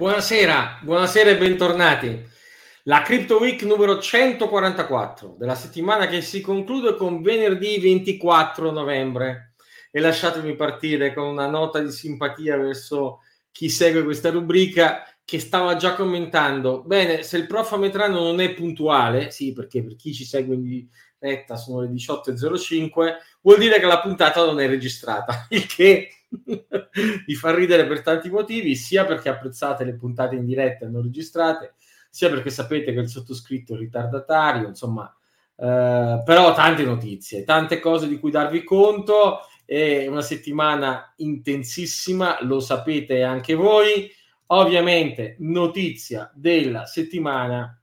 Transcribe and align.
Buonasera, 0.00 0.78
buonasera 0.80 1.28
e 1.28 1.36
bentornati. 1.36 2.26
La 2.84 3.02
Crypto 3.02 3.38
Week 3.38 3.60
numero 3.64 3.98
144 3.98 5.36
della 5.38 5.54
settimana 5.54 6.06
che 6.06 6.22
si 6.22 6.40
conclude 6.40 6.96
con 6.96 7.20
venerdì 7.20 7.78
24 7.78 8.70
novembre. 8.70 9.56
E 9.90 10.00
lasciatemi 10.00 10.56
partire 10.56 11.12
con 11.12 11.26
una 11.26 11.48
nota 11.48 11.80
di 11.80 11.90
simpatia 11.90 12.56
verso 12.56 13.18
chi 13.52 13.68
segue 13.68 14.02
questa 14.02 14.30
rubrica 14.30 15.04
che 15.22 15.38
stava 15.38 15.76
già 15.76 15.94
commentando. 15.94 16.82
Bene, 16.82 17.22
se 17.22 17.36
il 17.36 17.46
prof 17.46 17.70
Ametrano 17.72 18.22
non 18.22 18.40
è 18.40 18.54
puntuale, 18.54 19.30
sì, 19.30 19.52
perché 19.52 19.84
per 19.84 19.96
chi 19.96 20.14
ci 20.14 20.24
segue 20.24 20.54
in 20.54 20.62
diretta 20.62 21.56
sono 21.56 21.82
le 21.82 21.88
18.05, 21.88 23.16
vuol 23.42 23.58
dire 23.58 23.78
che 23.78 23.84
la 23.84 24.00
puntata 24.00 24.46
non 24.46 24.60
è 24.60 24.66
registrata, 24.66 25.46
il 25.52 25.66
che 25.66 26.19
mi 27.26 27.34
fa 27.34 27.54
ridere 27.54 27.86
per 27.86 28.02
tanti 28.02 28.30
motivi, 28.30 28.74
sia 28.76 29.04
perché 29.04 29.28
apprezzate 29.28 29.84
le 29.84 29.94
puntate 29.94 30.36
in 30.36 30.44
diretta 30.44 30.86
e 30.86 30.88
non 30.88 31.02
registrate, 31.02 31.74
sia 32.08 32.28
perché 32.28 32.50
sapete 32.50 32.92
che 32.92 33.00
il 33.00 33.08
sottoscritto 33.08 33.74
è 33.74 33.78
ritardatario, 33.78 34.68
insomma, 34.68 35.12
eh, 35.56 36.22
però 36.24 36.54
tante 36.54 36.84
notizie, 36.84 37.44
tante 37.44 37.80
cose 37.80 38.08
di 38.08 38.18
cui 38.18 38.30
darvi 38.30 38.64
conto, 38.64 39.40
è 39.64 40.06
una 40.08 40.22
settimana 40.22 41.12
intensissima, 41.18 42.38
lo 42.42 42.60
sapete 42.60 43.22
anche 43.22 43.54
voi. 43.54 44.10
Ovviamente, 44.46 45.36
notizia 45.38 46.28
della 46.34 46.86
settimana, 46.86 47.80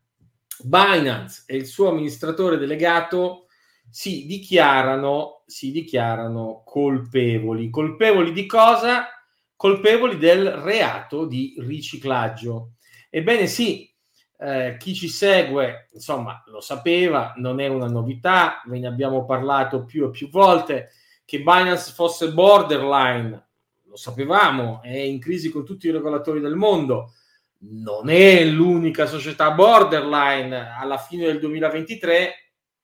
Binance 0.63 1.43
e 1.45 1.55
il 1.55 1.65
suo 1.65 1.89
amministratore 1.89 2.57
delegato 2.57 3.46
si 3.89 4.25
dichiarano, 4.25 5.43
si 5.45 5.71
dichiarano 5.71 6.63
colpevoli. 6.65 7.69
Colpevoli 7.69 8.31
di 8.31 8.45
cosa? 8.45 9.07
Colpevoli 9.55 10.17
del 10.17 10.51
reato 10.51 11.25
di 11.25 11.55
riciclaggio. 11.59 12.73
Ebbene 13.09 13.47
sì, 13.47 13.91
eh, 14.39 14.75
chi 14.77 14.93
ci 14.93 15.07
segue, 15.07 15.87
insomma, 15.93 16.43
lo 16.47 16.61
sapeva, 16.61 17.33
non 17.37 17.59
è 17.59 17.67
una 17.67 17.87
novità, 17.87 18.61
ve 18.65 18.79
ne 18.79 18.87
abbiamo 18.87 19.25
parlato 19.25 19.83
più 19.83 20.05
e 20.05 20.11
più 20.11 20.29
volte, 20.29 20.91
che 21.25 21.39
Binance 21.41 21.91
fosse 21.93 22.31
borderline 22.31 23.45
lo 23.87 23.95
sapevamo, 23.95 24.81
è 24.83 24.95
in 24.95 25.19
crisi 25.19 25.49
con 25.49 25.65
tutti 25.65 25.87
i 25.87 25.91
regolatori 25.91 26.39
del 26.39 26.55
mondo, 26.55 27.13
non 27.59 28.09
è 28.09 28.45
l'unica 28.45 29.07
società 29.07 29.51
borderline 29.51 30.75
alla 30.77 30.97
fine 30.97 31.25
del 31.25 31.39
2023, 31.39 32.33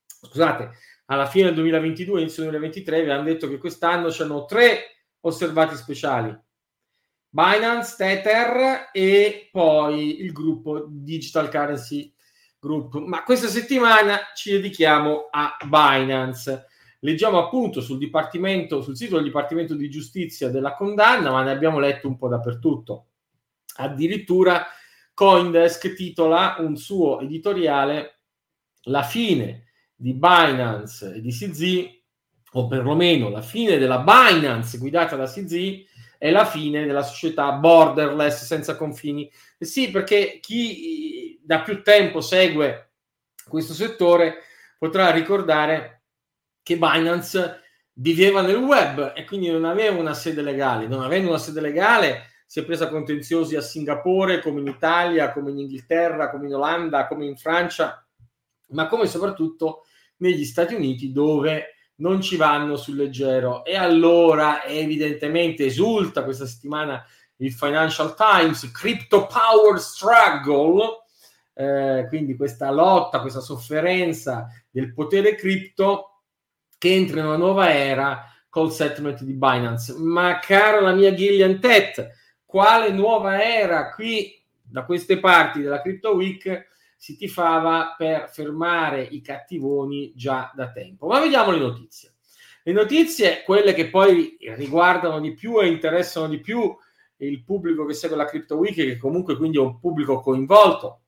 scusate, 0.06 0.72
alla 1.14 1.28
fine 1.28 1.46
del 1.46 1.56
2022, 1.56 2.22
inizio 2.22 2.44
del 2.44 2.52
2023, 2.52 3.04
vi 3.04 3.10
hanno 3.10 3.24
detto 3.24 3.48
che 3.48 3.58
quest'anno 3.58 4.10
c'erano 4.10 4.46
tre 4.46 5.06
osservati 5.22 5.76
speciali. 5.76 6.38
Binance, 7.30 7.96
Tether 7.98 8.90
e 8.92 9.50
poi 9.52 10.22
il 10.22 10.32
gruppo 10.32 10.86
Digital 10.90 11.50
Currency 11.50 12.14
Group. 12.60 12.96
Ma 12.96 13.24
questa 13.24 13.48
settimana 13.48 14.20
ci 14.36 14.52
dedichiamo 14.52 15.28
a 15.32 15.58
Binance 15.66 16.68
leggiamo 17.04 17.38
appunto 17.38 17.82
sul, 17.82 18.00
sul 18.82 18.98
sito 18.98 19.16
del 19.16 19.24
Dipartimento 19.24 19.76
di 19.76 19.90
Giustizia 19.90 20.50
della 20.50 20.76
condanna, 20.76 21.32
ma 21.32 21.44
ne 21.44 21.52
abbiamo 21.52 21.80
letto 21.80 22.08
un 22.08 22.18
po' 22.18 22.28
dappertutto. 22.28 23.08
Addirittura 23.76 24.66
Coindesk 25.14 25.94
titola 25.94 26.56
un 26.60 26.76
suo 26.76 27.20
editoriale 27.20 28.20
La 28.88 29.04
fine 29.04 29.66
di 30.04 30.14
Binance 30.14 31.14
e 31.14 31.22
di 31.22 31.32
CZ, 31.32 32.02
o 32.56 32.68
perlomeno 32.68 33.30
la 33.30 33.42
fine 33.42 33.78
della 33.78 34.00
Binance 34.00 34.78
guidata 34.78 35.16
da 35.16 35.28
CZ, 35.28 35.86
è 36.18 36.30
la 36.30 36.46
fine 36.46 36.86
della 36.86 37.04
società 37.04 37.54
borderless 37.54 38.44
senza 38.44 38.76
confini. 38.76 39.32
Sì, 39.58 39.92
perché 39.92 40.40
chi 40.42 41.40
da 41.42 41.62
più 41.62 41.82
tempo 41.84 42.20
segue 42.20 42.92
questo 43.48 43.74
settore 43.74 44.40
potrà 44.78 45.10
ricordare 45.12 46.02
che 46.62 46.78
Binance 46.78 47.62
viveva 47.94 48.42
nel 48.42 48.58
web 48.58 49.14
e 49.16 49.24
quindi 49.24 49.50
non 49.50 49.64
aveva 49.64 49.98
una 49.98 50.14
sede 50.14 50.42
legale. 50.42 50.86
Non 50.86 51.02
avendo 51.02 51.30
una 51.30 51.38
sede 51.38 51.62
legale, 51.62 52.32
si 52.46 52.60
è 52.60 52.66
presa 52.66 52.90
contenziosi 52.90 53.56
a 53.56 53.62
Singapore, 53.62 54.42
come 54.42 54.60
in 54.60 54.68
Italia, 54.68 55.32
come 55.32 55.52
in 55.52 55.60
Inghilterra, 55.60 56.30
come 56.30 56.48
in 56.48 56.56
Olanda, 56.56 57.08
come 57.08 57.26
in 57.26 57.38
Francia, 57.38 58.06
ma 58.70 58.88
come 58.88 59.08
soprattutto 59.08 59.86
negli 60.24 60.46
Stati 60.46 60.74
Uniti, 60.74 61.12
dove 61.12 61.76
non 61.96 62.22
ci 62.22 62.38
vanno 62.38 62.78
sul 62.78 62.96
leggero. 62.96 63.66
E 63.66 63.76
allora, 63.76 64.64
evidentemente, 64.64 65.66
esulta 65.66 66.24
questa 66.24 66.48
settimana 66.48 67.06
il 67.38 67.52
Financial 67.52 68.16
Times, 68.16 68.72
Crypto 68.72 69.28
Power 69.28 69.80
Struggle, 69.80 71.02
eh, 71.54 72.06
quindi 72.08 72.36
questa 72.38 72.72
lotta, 72.72 73.20
questa 73.20 73.42
sofferenza 73.42 74.48
del 74.72 74.94
potere 74.94 75.36
cripto 75.36 76.22
che 76.78 76.94
entra 76.94 77.20
in 77.20 77.26
una 77.26 77.38
nuova 77.38 77.72
era 77.72 78.26
col 78.50 78.72
settlement 78.72 79.22
di 79.24 79.34
Binance. 79.34 79.94
Ma 79.98 80.40
caro 80.40 80.80
la 80.80 80.94
mia 80.94 81.14
Gillian 81.14 81.60
Tet, 81.60 82.12
quale 82.46 82.92
nuova 82.92 83.44
era 83.44 83.90
qui 83.94 84.42
da 84.62 84.86
queste 84.86 85.20
parti 85.20 85.62
della 85.62 85.82
Crypto 85.82 86.12
Week 86.12 86.72
si 87.04 87.18
tifava 87.18 87.96
per 87.98 88.30
fermare 88.32 89.02
i 89.02 89.20
cattivoni 89.20 90.14
già 90.16 90.50
da 90.56 90.72
tempo. 90.72 91.08
Ma 91.08 91.20
vediamo 91.20 91.52
le 91.52 91.60
notizie. 91.60 92.14
Le 92.64 92.72
notizie, 92.72 93.44
quelle 93.44 93.74
che 93.74 93.90
poi 93.90 94.38
riguardano 94.56 95.20
di 95.20 95.34
più 95.34 95.60
e 95.60 95.68
interessano 95.68 96.30
di 96.30 96.40
più 96.40 96.74
il 97.18 97.44
pubblico 97.44 97.86
che 97.86 97.94
segue 97.94 98.16
la 98.16 98.24
Crypto 98.24 98.56
Week, 98.56 98.74
che 98.74 98.96
comunque 98.96 99.36
quindi 99.36 99.58
è 99.58 99.60
un 99.60 99.82
pubblico 99.82 100.22
coinvolto, 100.22 101.02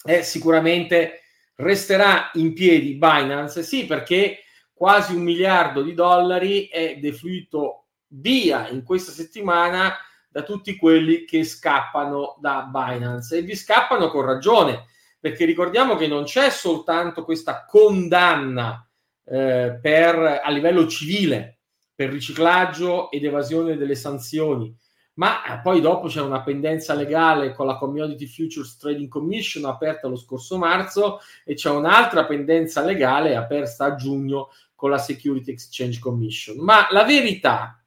è 0.00 0.22
sicuramente 0.22 1.22
resterà 1.56 2.30
in 2.34 2.52
piedi 2.52 2.94
Binance, 2.94 3.64
sì, 3.64 3.84
perché 3.84 4.44
quasi 4.72 5.16
un 5.16 5.24
miliardo 5.24 5.82
di 5.82 5.92
dollari 5.92 6.68
è 6.68 6.98
defluito 7.00 7.86
via 8.10 8.68
in 8.68 8.84
questa 8.84 9.10
settimana 9.10 9.92
da 10.28 10.44
tutti 10.44 10.76
quelli 10.76 11.24
che 11.24 11.42
scappano 11.42 12.36
da 12.40 12.70
Binance 12.72 13.38
e 13.38 13.42
vi 13.42 13.56
scappano 13.56 14.08
con 14.08 14.24
ragione 14.24 14.94
perché 15.26 15.44
ricordiamo 15.44 15.96
che 15.96 16.06
non 16.06 16.22
c'è 16.22 16.50
soltanto 16.50 17.24
questa 17.24 17.64
condanna 17.64 18.88
eh, 19.24 19.76
per, 19.82 20.40
a 20.44 20.48
livello 20.50 20.86
civile 20.86 21.62
per 21.92 22.10
riciclaggio 22.10 23.10
ed 23.10 23.24
evasione 23.24 23.76
delle 23.76 23.96
sanzioni, 23.96 24.72
ma 25.14 25.42
eh, 25.42 25.60
poi 25.62 25.80
dopo 25.80 26.06
c'è 26.06 26.20
una 26.20 26.42
pendenza 26.42 26.94
legale 26.94 27.54
con 27.54 27.66
la 27.66 27.76
Commodity 27.76 28.24
Futures 28.28 28.76
Trading 28.76 29.08
Commission 29.08 29.64
aperta 29.64 30.06
lo 30.06 30.14
scorso 30.14 30.58
marzo 30.58 31.18
e 31.44 31.54
c'è 31.54 31.70
un'altra 31.70 32.24
pendenza 32.24 32.84
legale 32.84 33.34
aperta 33.34 33.86
a 33.86 33.94
giugno 33.96 34.50
con 34.76 34.90
la 34.90 34.98
Security 34.98 35.50
Exchange 35.50 35.98
Commission. 35.98 36.58
Ma 36.58 36.86
la 36.92 37.02
verità, 37.02 37.84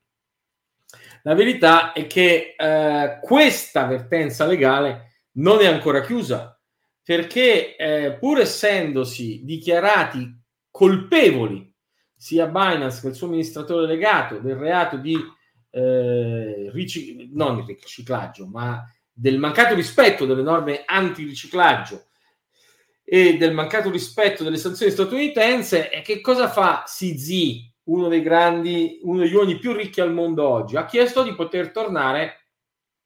la 1.23 1.35
verità 1.35 1.93
è 1.93 2.05
che 2.05 2.55
eh, 2.57 3.19
questa 3.21 3.85
vertenza 3.85 4.45
legale 4.45 5.21
non 5.35 5.61
è 5.61 5.67
ancora 5.67 6.01
chiusa, 6.01 6.58
perché 7.09 7.75
eh, 7.75 8.17
pur 8.19 8.39
essendosi 8.39 9.41
dichiarati 9.43 10.31
colpevoli 10.69 11.73
sia 12.15 12.45
Binance 12.45 13.01
che 13.01 13.07
il 13.07 13.15
suo 13.15 13.25
amministratore 13.25 13.87
delegato 13.87 14.37
del 14.37 14.55
reato 14.55 14.97
di 14.97 15.17
eh, 15.71 16.69
ric- 16.71 17.31
non 17.31 17.65
riciclaggio, 17.65 18.45
ma 18.45 18.87
del 19.11 19.39
mancato 19.39 19.73
rispetto 19.73 20.27
delle 20.27 20.43
norme 20.43 20.83
antiriciclaggio 20.85 22.09
e 23.03 23.37
del 23.37 23.55
mancato 23.55 23.89
rispetto 23.89 24.43
delle 24.43 24.57
sanzioni 24.57 24.91
statunitense, 24.91 25.89
e 25.89 26.03
che 26.03 26.21
cosa 26.21 26.47
fa 26.47 26.83
CZ, 26.85 27.31
uno 27.85 28.07
dei 28.07 28.21
grandi, 28.21 28.99
uno 29.01 29.21
degli 29.21 29.33
uomini 29.33 29.57
più 29.57 29.73
ricchi 29.73 29.99
al 29.99 30.13
mondo 30.13 30.47
oggi? 30.47 30.77
Ha 30.77 30.85
chiesto 30.85 31.23
di 31.23 31.33
poter 31.33 31.71
tornare 31.71 32.49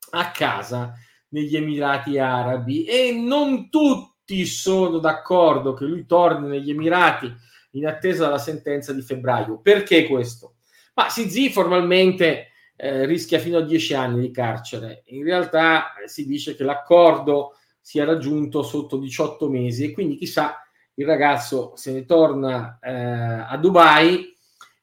a 0.10 0.30
casa 0.32 0.94
negli 1.34 1.56
Emirati 1.56 2.18
Arabi 2.18 2.86
e 2.86 3.12
non 3.12 3.70
tutti 3.70 4.46
sono 4.46 5.00
d'accordo 5.00 5.74
che 5.74 5.86
lui 5.86 6.06
torni 6.06 6.48
negli 6.48 6.70
Emirati 6.70 7.32
in 7.72 7.88
attesa 7.88 8.26
della 8.26 8.38
sentenza 8.38 8.94
di 8.94 9.02
febbraio. 9.02 9.60
Perché 9.60 10.06
questo? 10.08 10.56
Ma 10.94 11.08
CZ 11.08 11.52
formalmente 11.52 12.50
eh, 12.76 13.06
rischia 13.06 13.40
fino 13.40 13.58
a 13.58 13.62
10 13.62 13.94
anni 13.96 14.22
di 14.22 14.32
carcere. 14.32 15.04
In 15.08 15.24
realtà 15.24 15.94
eh, 15.96 16.08
si 16.08 16.26
dice 16.26 16.56
che 16.56 16.64
l'accordo 16.64 17.58
sia 17.80 18.06
raggiunto 18.06 18.64
sotto 18.64 18.98
18 18.98 19.50
mesi 19.50 19.86
e 19.86 19.92
quindi 19.92 20.16
chissà 20.16 20.58
il 20.96 21.06
ragazzo 21.06 21.74
se 21.76 21.92
ne 21.92 22.06
torna 22.06 22.78
eh, 22.82 22.92
a 22.92 23.58
Dubai 23.58 24.33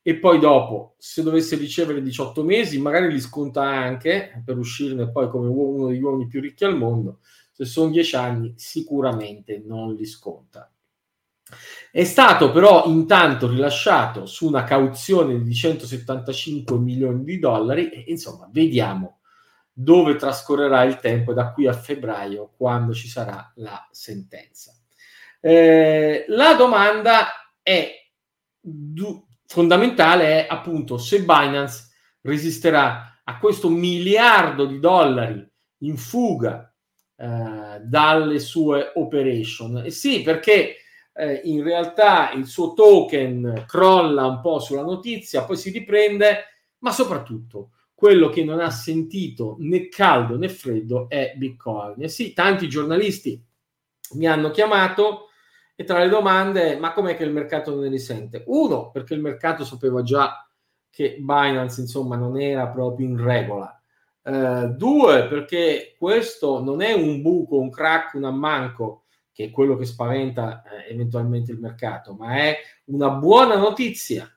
e 0.03 0.17
poi 0.17 0.39
dopo 0.39 0.95
se 0.99 1.23
dovesse 1.23 1.57
ricevere 1.57 2.03
18 2.03 2.43
mesi 2.43 2.81
magari 2.81 3.13
li 3.13 3.21
sconta 3.21 3.63
anche 3.63 4.43
per 4.45 4.57
uscirne 4.57 5.11
poi 5.11 5.29
come 5.29 5.49
uno 5.49 5.89
degli 5.89 6.03
uomini 6.03 6.27
più 6.27 6.41
ricchi 6.41 6.65
al 6.65 6.77
mondo 6.77 7.19
se 7.53 7.65
sono 7.65 7.91
10 7.91 8.17
anni 8.17 8.55
sicuramente 8.57 9.63
non 9.65 9.95
li 9.95 10.07
sconta 10.07 10.71
è 11.91 12.05
stato 12.05 12.53
però 12.53 12.85
intanto 12.87 13.49
rilasciato 13.49 14.25
su 14.27 14.47
una 14.47 14.65
cauzione 14.65 15.43
di 15.43 15.55
175 15.55 16.79
milioni 16.79 17.25
di 17.25 17.39
dollari 17.39 17.91
e 17.91 18.05
insomma 18.07 18.49
vediamo 18.51 19.21
dove 19.73 20.17
trascorrerà 20.17 20.83
il 20.85 20.99
tempo 20.99 21.33
da 21.33 21.53
qui 21.53 21.67
a 21.67 21.73
febbraio, 21.73 22.53
quando 22.57 22.93
ci 22.93 23.09
sarà 23.09 23.51
la 23.57 23.89
sentenza. 23.91 24.75
Eh, 25.41 26.27
la 26.29 26.55
domanda 26.55 27.29
è 27.63 27.91
du- 28.61 29.27
fondamentale 29.51 30.47
è 30.47 30.47
appunto 30.49 30.97
se 30.97 31.25
Binance 31.25 31.89
resisterà 32.21 33.21
a 33.25 33.37
questo 33.39 33.69
miliardo 33.69 34.65
di 34.65 34.79
dollari 34.79 35.45
in 35.79 35.97
fuga 35.97 36.73
eh, 37.17 37.81
dalle 37.83 38.39
sue 38.39 38.93
operation. 38.95 39.79
E 39.79 39.91
sì, 39.91 40.23
perché 40.23 40.77
eh, 41.13 41.41
in 41.45 41.65
realtà 41.65 42.31
il 42.31 42.47
suo 42.47 42.75
token 42.75 43.65
crolla 43.67 44.25
un 44.27 44.41
po' 44.41 44.61
sulla 44.61 44.83
notizia, 44.83 45.43
poi 45.43 45.57
si 45.57 45.71
riprende, 45.71 46.45
ma 46.79 46.93
soprattutto 46.93 47.71
quello 47.93 48.29
che 48.29 48.45
non 48.45 48.61
ha 48.61 48.71
sentito 48.71 49.57
né 49.59 49.89
caldo 49.89 50.39
né 50.39 50.49
freddo 50.49 51.09
è 51.09 51.35
Bitcoin. 51.37 52.05
E 52.05 52.09
sì, 52.09 52.33
tanti 52.35 52.69
giornalisti 52.69 53.45
mi 54.13 54.27
hanno 54.27 54.53
chiamato 54.53 55.30
e 55.81 55.85
tra 55.85 55.99
le 55.99 56.11
domande, 56.11 56.77
ma 56.77 56.93
com'è 56.93 57.17
che 57.17 57.25
il 57.25 57.33
mercato 57.33 57.71
non 57.71 57.81
ne 57.81 57.89
risente? 57.89 58.45
Uno, 58.49 58.91
perché 58.91 59.15
il 59.15 59.23
mercato 59.23 59.65
sapeva 59.65 60.03
già 60.03 60.47
che 60.91 61.17
Binance, 61.19 61.81
insomma, 61.81 62.17
non 62.17 62.39
era 62.39 62.69
proprio 62.69 63.07
in 63.07 63.17
regola. 63.17 63.81
Uh, 64.21 64.75
due, 64.75 65.27
perché 65.27 65.95
questo 65.97 66.63
non 66.63 66.83
è 66.83 66.93
un 66.93 67.23
buco, 67.23 67.59
un 67.59 67.71
crack, 67.71 68.13
un 68.13 68.25
ammanco, 68.25 69.05
che 69.33 69.45
è 69.45 69.51
quello 69.51 69.79
che 69.79 69.87
spaventa 69.87 70.63
eh, 70.65 70.93
eventualmente 70.93 71.51
il 71.51 71.59
mercato, 71.59 72.13
ma 72.13 72.37
è 72.37 72.59
una 72.89 73.09
buona 73.13 73.57
notizia 73.57 74.31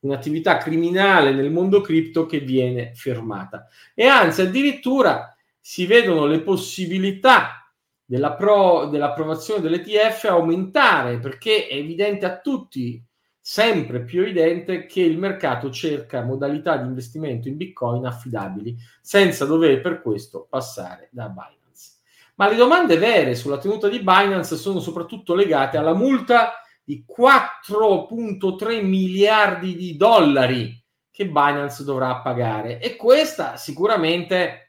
un'attività 0.00 0.58
criminale 0.58 1.32
nel 1.32 1.50
mondo 1.50 1.80
cripto 1.80 2.26
che 2.26 2.40
viene 2.40 2.92
fermata. 2.94 3.66
E 3.94 4.04
anzi, 4.04 4.42
addirittura 4.42 5.34
si 5.58 5.86
vedono 5.86 6.26
le 6.26 6.42
possibilità 6.42 7.61
della 8.04 8.34
pro, 8.34 8.86
dell'approvazione 8.86 9.60
dell'ETF 9.60 10.24
aumentare 10.24 11.18
perché 11.18 11.66
è 11.66 11.74
evidente 11.74 12.26
a 12.26 12.38
tutti, 12.38 13.02
sempre 13.40 14.02
più 14.02 14.22
evidente, 14.22 14.86
che 14.86 15.00
il 15.00 15.18
mercato 15.18 15.70
cerca 15.70 16.22
modalità 16.22 16.76
di 16.76 16.86
investimento 16.86 17.48
in 17.48 17.56
Bitcoin 17.56 18.04
affidabili 18.04 18.76
senza 19.00 19.44
dover 19.44 19.80
per 19.80 20.02
questo 20.02 20.46
passare 20.48 21.08
da 21.10 21.28
Binance. 21.28 22.00
Ma 22.36 22.48
le 22.48 22.56
domande 22.56 22.96
vere 22.96 23.34
sulla 23.34 23.58
tenuta 23.58 23.88
di 23.88 24.00
Binance 24.00 24.56
sono 24.56 24.80
soprattutto 24.80 25.34
legate 25.34 25.76
alla 25.76 25.94
multa 25.94 26.54
di 26.84 27.04
4.3 27.06 28.84
miliardi 28.84 29.76
di 29.76 29.96
dollari 29.96 30.80
che 31.10 31.28
Binance 31.28 31.84
dovrà 31.84 32.20
pagare 32.20 32.80
e 32.80 32.96
questa 32.96 33.56
sicuramente 33.56 34.61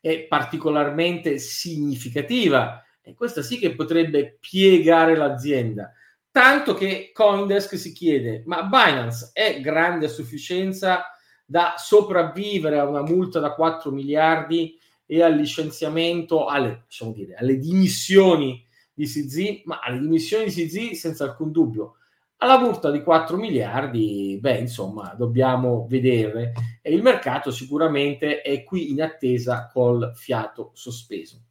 è 0.00 0.20
particolarmente 0.22 1.38
significativa 1.38 2.82
e 3.02 3.14
questa 3.14 3.42
sì 3.42 3.58
che 3.58 3.74
potrebbe 3.74 4.38
piegare 4.40 5.16
l'azienda 5.16 5.92
tanto 6.30 6.74
che 6.74 7.10
Coindesk 7.12 7.76
si 7.76 7.92
chiede 7.92 8.42
ma 8.46 8.62
Binance 8.62 9.30
è 9.32 9.60
grande 9.60 10.06
a 10.06 10.10
sufficienza 10.10 11.04
da 11.50 11.74
sopravvivere 11.76 12.78
a 12.78 12.86
una 12.86 13.02
multa 13.02 13.40
da 13.40 13.54
4 13.54 13.90
miliardi 13.90 14.78
e 15.04 15.24
al 15.24 15.34
licenziamento 15.34 16.46
alle, 16.46 16.84
diciamo 16.86 17.10
dire, 17.10 17.34
alle 17.34 17.58
dimissioni 17.58 18.64
di 18.94 19.04
CZ, 19.06 19.62
ma 19.64 19.80
alle 19.82 19.98
dimissioni 19.98 20.44
di 20.44 20.52
CZ 20.52 20.92
senza 20.92 21.24
alcun 21.24 21.50
dubbio. 21.50 21.96
Alla 22.42 22.58
multa 22.58 22.90
di 22.90 23.02
4 23.02 23.36
miliardi, 23.36 24.38
beh, 24.40 24.56
insomma, 24.56 25.14
dobbiamo 25.14 25.86
vedere. 25.86 26.54
E 26.80 26.90
il 26.90 27.02
mercato 27.02 27.50
sicuramente 27.50 28.40
è 28.40 28.64
qui 28.64 28.90
in 28.90 29.02
attesa 29.02 29.68
col 29.70 30.12
fiato 30.14 30.70
sospeso. 30.72 31.42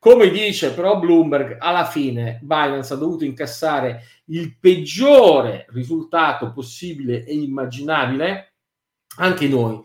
Come 0.00 0.30
dice 0.30 0.74
però 0.74 0.98
Bloomberg, 0.98 1.58
alla 1.60 1.84
fine 1.84 2.40
Binance 2.42 2.92
ha 2.92 2.96
dovuto 2.96 3.24
incassare 3.24 4.02
il 4.26 4.56
peggiore 4.58 5.66
risultato 5.68 6.50
possibile 6.50 7.24
e 7.24 7.34
immaginabile 7.34 8.51
anche 9.16 9.46
noi, 9.46 9.82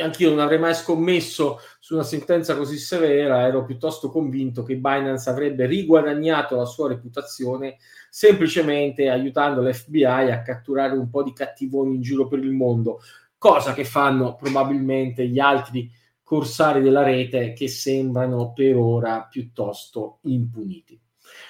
anch'io 0.00 0.30
non 0.30 0.38
avrei 0.38 0.58
mai 0.58 0.74
scommesso 0.74 1.58
su 1.78 1.94
una 1.94 2.02
sentenza 2.02 2.56
così 2.56 2.78
severa, 2.78 3.46
ero 3.46 3.64
piuttosto 3.64 4.08
convinto 4.10 4.62
che 4.62 4.76
Binance 4.76 5.28
avrebbe 5.28 5.66
riguadagnato 5.66 6.56
la 6.56 6.64
sua 6.64 6.88
reputazione 6.88 7.76
semplicemente 8.08 9.08
aiutando 9.08 9.60
l'FBI 9.62 10.04
a 10.04 10.42
catturare 10.42 10.96
un 10.96 11.10
po' 11.10 11.22
di 11.22 11.32
cattivoni 11.32 11.96
in 11.96 12.00
giro 12.00 12.28
per 12.28 12.38
il 12.38 12.50
mondo, 12.50 13.00
cosa 13.36 13.74
che 13.74 13.84
fanno 13.84 14.36
probabilmente 14.36 15.26
gli 15.26 15.38
altri 15.38 15.90
corsari 16.22 16.80
della 16.80 17.02
rete 17.02 17.52
che 17.52 17.68
sembrano 17.68 18.52
per 18.54 18.76
ora 18.76 19.26
piuttosto 19.30 20.20
impuniti. 20.22 20.98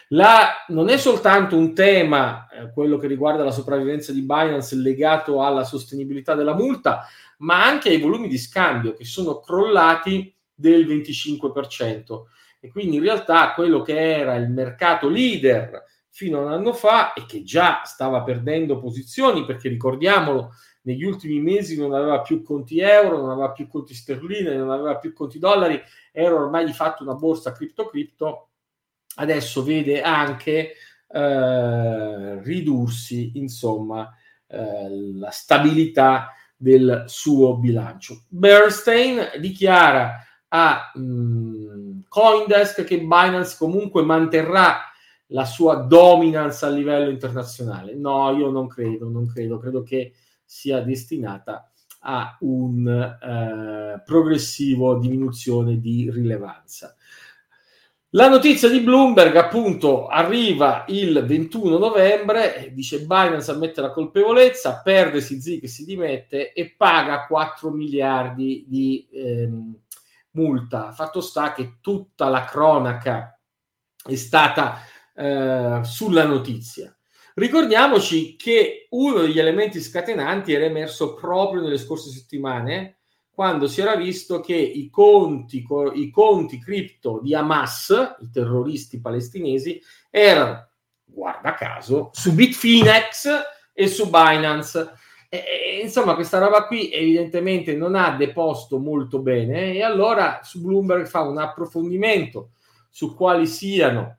La, 0.08 0.64
non 0.68 0.88
è 0.88 0.98
soltanto 0.98 1.56
un 1.56 1.74
tema, 1.74 2.48
eh, 2.48 2.70
quello 2.72 2.98
che 2.98 3.06
riguarda 3.06 3.44
la 3.44 3.50
sopravvivenza 3.50 4.12
di 4.12 4.20
Binance 4.20 4.76
legato 4.76 5.42
alla 5.42 5.64
sostenibilità 5.64 6.34
della 6.34 6.54
multa, 6.54 7.06
ma 7.38 7.64
anche 7.64 7.88
ai 7.88 7.98
volumi 7.98 8.28
di 8.28 8.38
scambio 8.38 8.92
che 8.92 9.04
sono 9.04 9.40
crollati 9.40 10.34
del 10.54 10.86
25%. 10.86 12.24
E 12.60 12.70
quindi 12.70 12.96
in 12.96 13.02
realtà 13.02 13.54
quello 13.54 13.82
che 13.82 13.98
era 13.98 14.36
il 14.36 14.50
mercato 14.50 15.08
leader 15.08 15.82
fino 16.10 16.38
a 16.38 16.42
un 16.42 16.52
anno 16.52 16.74
fa 16.74 17.14
e 17.14 17.24
che 17.26 17.42
già 17.42 17.82
stava 17.84 18.22
perdendo 18.22 18.78
posizioni, 18.78 19.46
perché 19.46 19.68
ricordiamolo, 19.68 20.50
negli 20.82 21.04
ultimi 21.04 21.40
mesi 21.40 21.76
non 21.76 21.94
aveva 21.94 22.20
più 22.20 22.42
conti 22.42 22.80
euro, 22.80 23.18
non 23.18 23.30
aveva 23.30 23.52
più 23.52 23.66
conti 23.66 23.94
sterline, 23.94 24.54
non 24.54 24.70
aveva 24.70 24.98
più 24.98 25.12
conti 25.12 25.38
dollari, 25.38 25.80
era 26.12 26.34
ormai 26.34 26.64
di 26.64 26.72
fatto 26.72 27.02
una 27.02 27.14
borsa 27.14 27.52
cripto-cripto 27.52 28.48
adesso 29.16 29.62
vede 29.62 30.02
anche 30.02 30.72
eh, 31.08 32.42
ridursi 32.42 33.32
insomma 33.34 34.14
eh, 34.46 34.88
la 35.14 35.30
stabilità 35.30 36.32
del 36.56 37.04
suo 37.06 37.56
bilancio. 37.58 38.22
Bernstein 38.28 39.32
dichiara 39.40 40.24
a 40.48 40.92
mh, 40.94 41.00
mm, 41.02 42.00
Coindesk 42.08 42.84
che 42.84 43.00
Binance 43.00 43.56
comunque 43.58 44.02
manterrà 44.02 44.78
la 45.28 45.44
sua 45.44 45.76
dominance 45.76 46.64
a 46.64 46.68
livello 46.68 47.10
internazionale. 47.10 47.94
No, 47.94 48.30
io 48.36 48.50
non 48.50 48.68
credo, 48.68 49.08
non 49.08 49.26
credo, 49.26 49.58
credo 49.58 49.82
che 49.82 50.12
sia 50.44 50.80
destinata 50.80 51.70
a 52.00 52.36
un 52.40 52.86
eh, 52.86 54.02
progressivo 54.04 54.98
diminuzione 54.98 55.78
di 55.80 56.10
rilevanza. 56.12 56.94
La 58.14 58.28
notizia 58.28 58.68
di 58.68 58.80
Bloomberg 58.80 59.34
appunto 59.36 60.06
arriva 60.06 60.84
il 60.88 61.24
21 61.24 61.78
novembre, 61.78 62.70
dice 62.74 63.06
Binance 63.06 63.50
ammette 63.50 63.80
la 63.80 63.90
colpevolezza, 63.90 64.82
perde 64.82 65.20
CZ 65.20 65.58
che 65.58 65.66
si 65.66 65.86
dimette 65.86 66.52
e 66.52 66.74
paga 66.76 67.24
4 67.26 67.70
miliardi 67.70 68.66
di 68.68 69.08
ehm, 69.10 69.74
multa. 70.32 70.92
Fatto 70.92 71.22
sta 71.22 71.54
che 71.54 71.78
tutta 71.80 72.28
la 72.28 72.44
cronaca 72.44 73.40
è 74.04 74.14
stata 74.16 74.80
eh, 75.14 75.80
sulla 75.82 76.26
notizia. 76.26 76.94
Ricordiamoci 77.32 78.36
che 78.36 78.88
uno 78.90 79.22
degli 79.22 79.38
elementi 79.38 79.80
scatenanti 79.80 80.52
era 80.52 80.66
emerso 80.66 81.14
proprio 81.14 81.62
nelle 81.62 81.78
scorse 81.78 82.10
settimane 82.10 83.01
quando 83.34 83.66
si 83.66 83.80
era 83.80 83.96
visto 83.96 84.40
che 84.40 84.54
i 84.54 84.90
conti, 84.90 85.64
i 85.94 86.10
conti 86.10 86.58
cripto 86.58 87.18
di 87.22 87.34
Hamas, 87.34 88.16
i 88.20 88.28
terroristi 88.30 89.00
palestinesi, 89.00 89.80
erano, 90.10 90.68
guarda 91.04 91.54
caso, 91.54 92.10
su 92.12 92.34
Bitfinex 92.34 93.28
e 93.72 93.88
su 93.88 94.10
Binance. 94.10 94.92
E, 95.30 95.80
insomma, 95.82 96.14
questa 96.14 96.38
roba 96.38 96.66
qui 96.66 96.92
evidentemente 96.92 97.74
non 97.74 97.94
ha 97.94 98.10
deposto 98.16 98.78
molto 98.78 99.20
bene 99.20 99.72
e 99.72 99.82
allora 99.82 100.40
su 100.42 100.60
Bloomberg 100.60 101.06
fa 101.06 101.22
un 101.22 101.38
approfondimento 101.38 102.50
su 102.90 103.14
quali 103.14 103.46
siano 103.46 104.18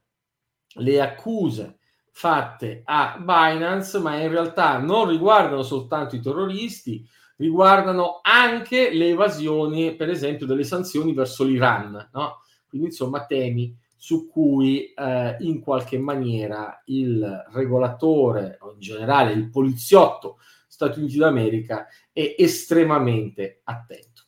le 0.77 0.99
accuse 0.99 1.77
fatte 2.09 2.81
a 2.83 3.17
Binance, 3.19 3.99
ma 3.99 4.15
in 4.19 4.29
realtà 4.29 4.79
non 4.79 5.07
riguardano 5.07 5.61
soltanto 5.61 6.15
i 6.15 6.19
terroristi, 6.19 7.07
riguardano 7.43 8.19
anche 8.21 8.91
le 8.93 9.09
evasioni, 9.09 9.95
per 9.95 10.09
esempio, 10.09 10.45
delle 10.45 10.63
sanzioni 10.63 11.13
verso 11.13 11.43
l'Iran. 11.43 12.09
No? 12.13 12.41
Quindi, 12.67 12.87
insomma, 12.87 13.25
temi 13.25 13.77
su 13.95 14.29
cui 14.29 14.93
eh, 14.93 15.37
in 15.39 15.61
qualche 15.61 15.97
maniera 15.97 16.81
il 16.85 17.45
regolatore 17.51 18.57
o 18.61 18.71
in 18.73 18.79
generale 18.79 19.31
il 19.31 19.49
poliziotto 19.49 20.39
Stati 20.67 20.99
Uniti 20.99 21.17
d'America 21.17 21.87
è 22.11 22.35
estremamente 22.37 23.61
attento. 23.63 24.23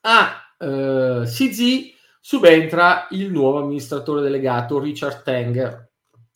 A 0.00 0.54
eh, 0.58 1.22
CZ 1.24 1.92
subentra 2.20 3.06
il 3.10 3.30
nuovo 3.30 3.58
amministratore 3.58 4.22
delegato 4.22 4.78
Richard 4.78 5.22
Tanger. 5.22 5.90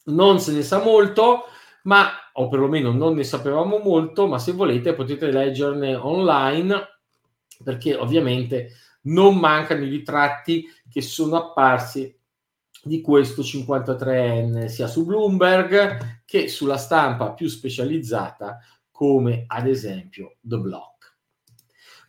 Non 0.05 0.39
se 0.41 0.53
ne 0.53 0.63
sa 0.63 0.83
molto, 0.83 1.45
ma 1.85 2.11
o 2.39 2.49
perlomeno 2.49 2.93
non 2.93 3.15
ne 3.15 3.25
sapevamo 3.25 3.79
molto, 3.79 4.27
ma 4.27 4.39
se 4.39 4.53
volete 4.53 4.95
potete 4.95 5.31
leggerne 5.31 5.95
online 5.95 7.01
perché 7.63 7.95
ovviamente 7.95 8.73
non 9.03 9.37
mancano 9.37 9.85
i 9.85 9.89
ritratti 9.89 10.65
che 10.89 11.03
sono 11.03 11.37
apparsi 11.37 12.17
di 12.83 13.01
questo 13.01 13.43
53enne 13.43 14.67
sia 14.67 14.87
su 14.87 15.05
Bloomberg 15.05 16.23
che 16.25 16.49
sulla 16.49 16.77
stampa 16.77 17.33
più 17.33 17.49
specializzata 17.49 18.59
come 18.91 19.45
ad 19.47 19.67
esempio 19.67 20.37
The 20.41 20.59
Block. 20.59 21.17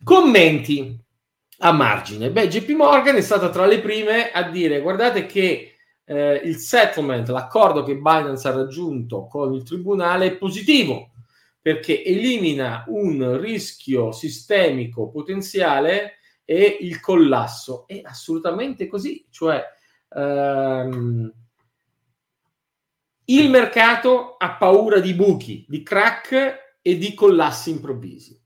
Commenti 0.04 0.96
a 1.58 1.72
margine. 1.72 2.30
Beh, 2.30 2.48
JP 2.48 2.70
Morgan 2.70 3.16
è 3.16 3.20
stata 3.20 3.50
tra 3.50 3.66
le 3.66 3.80
prime 3.80 4.30
a 4.30 4.48
dire 4.48 4.80
guardate 4.80 5.26
che 5.26 5.69
eh, 6.10 6.40
il 6.44 6.56
settlement, 6.56 7.28
l'accordo 7.28 7.84
che 7.84 7.94
Binance 7.94 8.48
ha 8.48 8.50
raggiunto 8.50 9.26
con 9.26 9.54
il 9.54 9.62
tribunale 9.62 10.26
è 10.26 10.36
positivo 10.36 11.12
perché 11.62 12.02
elimina 12.02 12.82
un 12.88 13.38
rischio 13.40 14.10
sistemico 14.10 15.08
potenziale 15.08 16.14
e 16.44 16.78
il 16.80 16.98
collasso. 16.98 17.86
È 17.86 18.00
assolutamente 18.02 18.88
così, 18.88 19.24
cioè 19.30 19.62
ehm, 20.08 21.32
il 23.26 23.50
mercato 23.50 24.34
ha 24.36 24.56
paura 24.56 24.98
di 24.98 25.14
buchi, 25.14 25.64
di 25.68 25.84
crack 25.84 26.78
e 26.82 26.98
di 26.98 27.14
collassi 27.14 27.70
improvvisi. 27.70 28.36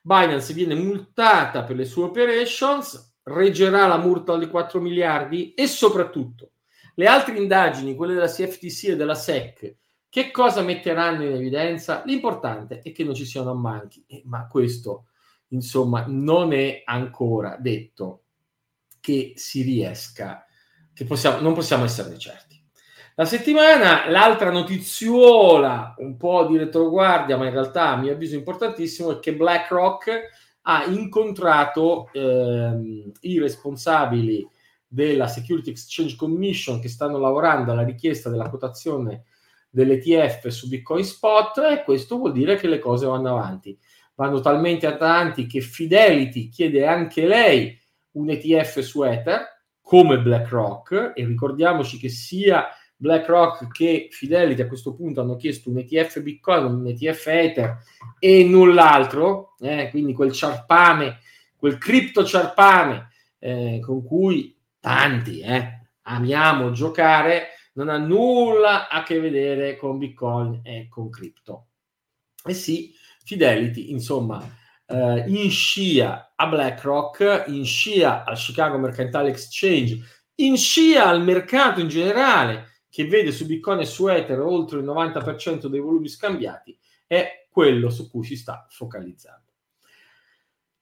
Binance 0.00 0.54
viene 0.54 0.74
multata 0.74 1.62
per 1.64 1.76
le 1.76 1.84
sue 1.84 2.04
operations, 2.04 3.18
reggerà 3.24 3.86
la 3.86 3.98
multa 3.98 4.38
di 4.38 4.46
4 4.46 4.80
miliardi 4.80 5.52
e 5.52 5.66
soprattutto 5.66 6.52
le 6.94 7.06
altre 7.06 7.36
indagini, 7.36 7.94
quelle 7.94 8.14
della 8.14 8.26
CFTC 8.26 8.88
e 8.88 8.96
della 8.96 9.14
SEC, 9.14 9.76
che 10.08 10.30
cosa 10.30 10.60
metteranno 10.60 11.24
in 11.24 11.32
evidenza? 11.32 12.02
L'importante 12.04 12.80
è 12.80 12.92
che 12.92 13.02
non 13.02 13.14
ci 13.14 13.24
siano 13.24 13.50
ammanchi, 13.50 14.04
eh, 14.06 14.22
ma 14.26 14.46
questo 14.46 15.06
insomma 15.48 16.04
non 16.06 16.52
è 16.52 16.82
ancora 16.84 17.56
detto 17.58 18.24
che 19.00 19.32
si 19.36 19.62
riesca, 19.62 20.44
che 20.92 21.04
possiamo, 21.04 21.40
non 21.40 21.54
possiamo 21.54 21.84
esserne 21.84 22.18
certi. 22.18 22.62
La 23.14 23.24
settimana, 23.24 24.08
l'altra 24.10 24.50
notiziola, 24.50 25.94
un 25.98 26.16
po' 26.16 26.46
di 26.46 26.56
retroguardia, 26.56 27.36
ma 27.36 27.46
in 27.46 27.52
realtà 27.52 27.88
a 27.88 27.96
mio 27.96 28.12
avviso 28.12 28.36
importantissimo, 28.36 29.12
è 29.12 29.18
che 29.18 29.34
BlackRock 29.34 30.10
ha 30.62 30.84
incontrato 30.84 32.08
ehm, 32.12 33.12
i 33.20 33.38
responsabili 33.38 34.48
della 34.92 35.26
Security 35.26 35.70
Exchange 35.70 36.16
Commission 36.16 36.78
che 36.78 36.90
stanno 36.90 37.16
lavorando 37.18 37.72
alla 37.72 37.82
richiesta 37.82 38.28
della 38.28 38.50
quotazione 38.50 39.24
dell'ETF 39.70 40.48
su 40.48 40.68
Bitcoin 40.68 41.02
Spot 41.02 41.56
e 41.58 41.82
questo 41.82 42.18
vuol 42.18 42.32
dire 42.32 42.56
che 42.56 42.68
le 42.68 42.78
cose 42.78 43.06
vanno 43.06 43.30
avanti. 43.30 43.78
Vanno 44.16 44.40
talmente 44.40 44.86
avanti 44.86 45.46
che 45.46 45.62
Fidelity 45.62 46.50
chiede 46.50 46.86
anche 46.86 47.26
lei 47.26 47.80
un 48.12 48.28
ETF 48.28 48.80
su 48.80 49.02
Ether 49.02 49.62
come 49.80 50.20
BlackRock 50.20 51.12
e 51.14 51.24
ricordiamoci 51.24 51.96
che 51.96 52.10
sia 52.10 52.68
BlackRock 52.94 53.68
che 53.72 54.08
Fidelity 54.10 54.60
a 54.60 54.68
questo 54.68 54.92
punto 54.94 55.22
hanno 55.22 55.36
chiesto 55.36 55.70
un 55.70 55.78
ETF 55.78 56.20
Bitcoin, 56.20 56.64
un 56.64 56.86
ETF 56.86 57.26
Ether 57.28 57.78
e 58.18 58.44
null'altro, 58.44 59.54
eh, 59.58 59.88
quindi 59.88 60.12
quel 60.12 60.32
ciarpame, 60.32 61.20
quel 61.56 61.78
cripto 61.78 62.24
ciarpame 62.24 63.08
eh, 63.38 63.80
con 63.82 64.04
cui 64.04 64.54
tanti 64.82 65.38
eh, 65.40 65.90
amiamo 66.02 66.72
giocare, 66.72 67.50
non 67.74 67.88
ha 67.88 67.98
nulla 67.98 68.88
a 68.88 69.04
che 69.04 69.20
vedere 69.20 69.76
con 69.76 69.96
Bitcoin 69.96 70.60
e 70.64 70.88
con 70.88 71.08
cripto. 71.08 71.68
E 72.44 72.52
sì, 72.52 72.92
Fidelity, 73.24 73.92
insomma, 73.92 74.44
eh, 74.86 75.24
in 75.28 75.48
scia 75.50 76.32
a 76.34 76.46
BlackRock, 76.48 77.44
in 77.46 77.64
scia 77.64 78.24
al 78.24 78.36
Chicago 78.36 78.76
Mercantile 78.78 79.28
Exchange, 79.28 80.00
in 80.36 80.56
scia 80.56 81.06
al 81.06 81.22
mercato 81.22 81.78
in 81.78 81.88
generale, 81.88 82.80
che 82.90 83.06
vede 83.06 83.30
su 83.30 83.46
Bitcoin 83.46 83.78
e 83.78 83.86
su 83.86 84.08
Ether 84.08 84.40
oltre 84.40 84.80
il 84.80 84.84
90% 84.84 85.66
dei 85.66 85.80
volumi 85.80 86.08
scambiati, 86.08 86.76
è 87.06 87.46
quello 87.48 87.88
su 87.88 88.10
cui 88.10 88.24
si 88.24 88.34
sta 88.34 88.66
focalizzando. 88.68 89.51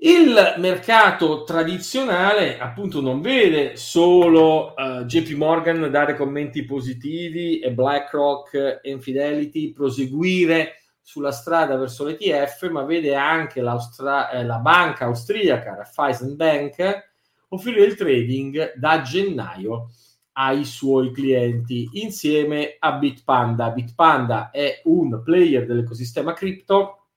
Il 0.03 0.55
mercato 0.57 1.45
tradizionale 1.45 2.59
appunto 2.59 3.03
non 3.03 3.21
vede 3.21 3.77
solo 3.77 4.73
uh, 4.75 5.05
JP 5.05 5.33
Morgan 5.33 5.91
dare 5.91 6.17
commenti 6.17 6.65
positivi 6.65 7.59
e 7.59 7.71
BlackRock 7.71 8.81
e 8.83 8.91
Infidelity 8.91 9.75
proseguire 9.75 10.77
sulla 11.03 11.33
strada 11.33 11.77
verso 11.77 12.07
l'ETF, 12.07 12.71
ma 12.71 12.85
vede 12.85 13.15
anche 13.15 13.61
eh, 13.61 13.63
la 13.63 14.59
banca 14.59 15.05
austriaca 15.05 15.75
Raiffeisen 15.75 16.35
Bank 16.35 17.09
offrire 17.49 17.85
il 17.85 17.95
trading 17.95 18.73
da 18.77 19.03
gennaio 19.03 19.91
ai 20.33 20.65
suoi 20.65 21.13
clienti 21.13 21.91
insieme 21.93 22.77
a 22.79 22.93
Bitpanda. 22.93 23.69
Bitpanda 23.69 24.49
è 24.51 24.81
un 24.85 25.21
player 25.23 25.67
dell'ecosistema 25.67 26.33
cripto 26.33 27.09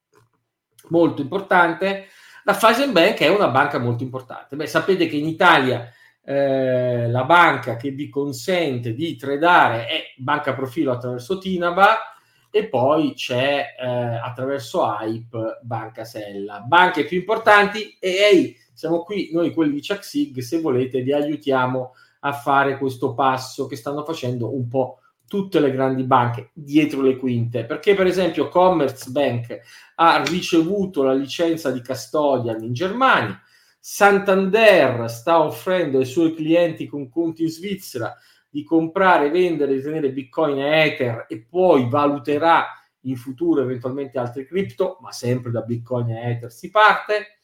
molto 0.89 1.21
importante. 1.21 2.07
La 2.45 2.57
Bank 2.91 3.19
è 3.19 3.29
una 3.29 3.47
banca 3.47 3.79
molto 3.79 4.03
importante. 4.03 4.55
Beh, 4.55 4.67
sapete 4.67 5.07
che 5.07 5.15
in 5.15 5.27
Italia 5.27 5.89
eh, 6.25 7.09
la 7.09 7.23
banca 7.23 7.75
che 7.75 7.91
vi 7.91 8.09
consente 8.09 8.93
di 8.93 9.15
tradare 9.15 9.87
è 9.87 10.03
Banca 10.17 10.53
Profilo 10.53 10.91
attraverso 10.91 11.37
Tinaba 11.37 11.97
e 12.49 12.67
poi 12.67 13.13
c'è 13.13 13.75
eh, 13.79 13.85
attraverso 13.85 14.85
Hype 14.85 15.59
Banca 15.63 16.03
Sella. 16.03 16.59
Banche 16.59 17.05
più 17.05 17.17
importanti 17.17 17.97
e 17.99 18.09
ehi, 18.09 18.57
siamo 18.73 19.03
qui 19.03 19.29
noi 19.31 19.53
quelli 19.53 19.73
di 19.73 19.81
Chaxig, 19.81 20.39
se 20.39 20.59
volete 20.59 21.01
vi 21.01 21.13
aiutiamo 21.13 21.93
a 22.19 22.33
fare 22.33 22.77
questo 22.77 23.13
passo 23.13 23.67
che 23.67 23.75
stanno 23.75 24.03
facendo 24.03 24.53
un 24.55 24.67
po' 24.67 24.99
tutte 25.33 25.59
le 25.59 25.71
grandi 25.71 26.03
banche 26.03 26.51
dietro 26.53 27.01
le 27.01 27.17
quinte, 27.17 27.65
perché 27.65 27.95
per 27.95 28.05
esempio 28.05 28.49
Commerzbank 28.49 29.61
ha 29.95 30.23
ricevuto 30.27 31.01
la 31.01 31.15
licenza 31.15 31.71
di 31.71 31.81
custodian 31.81 32.61
in 32.61 32.71
Germania, 32.71 33.41
Santander 33.79 35.09
sta 35.09 35.41
offrendo 35.41 35.97
ai 35.97 36.05
suoi 36.05 36.35
clienti 36.35 36.85
con 36.85 37.09
conti 37.09 37.41
in 37.41 37.49
Svizzera 37.49 38.15
di 38.47 38.63
comprare, 38.63 39.31
vendere, 39.31 39.81
tenere 39.81 40.11
Bitcoin 40.11 40.59
e 40.59 40.85
Ether 40.85 41.25
e 41.27 41.39
poi 41.49 41.89
valuterà 41.89 42.67
in 43.05 43.15
futuro 43.15 43.63
eventualmente 43.63 44.19
altre 44.19 44.45
cripto, 44.45 44.99
ma 45.01 45.11
sempre 45.11 45.49
da 45.49 45.61
Bitcoin 45.61 46.11
e 46.11 46.29
Ether 46.29 46.51
si 46.51 46.69
parte. 46.69 47.39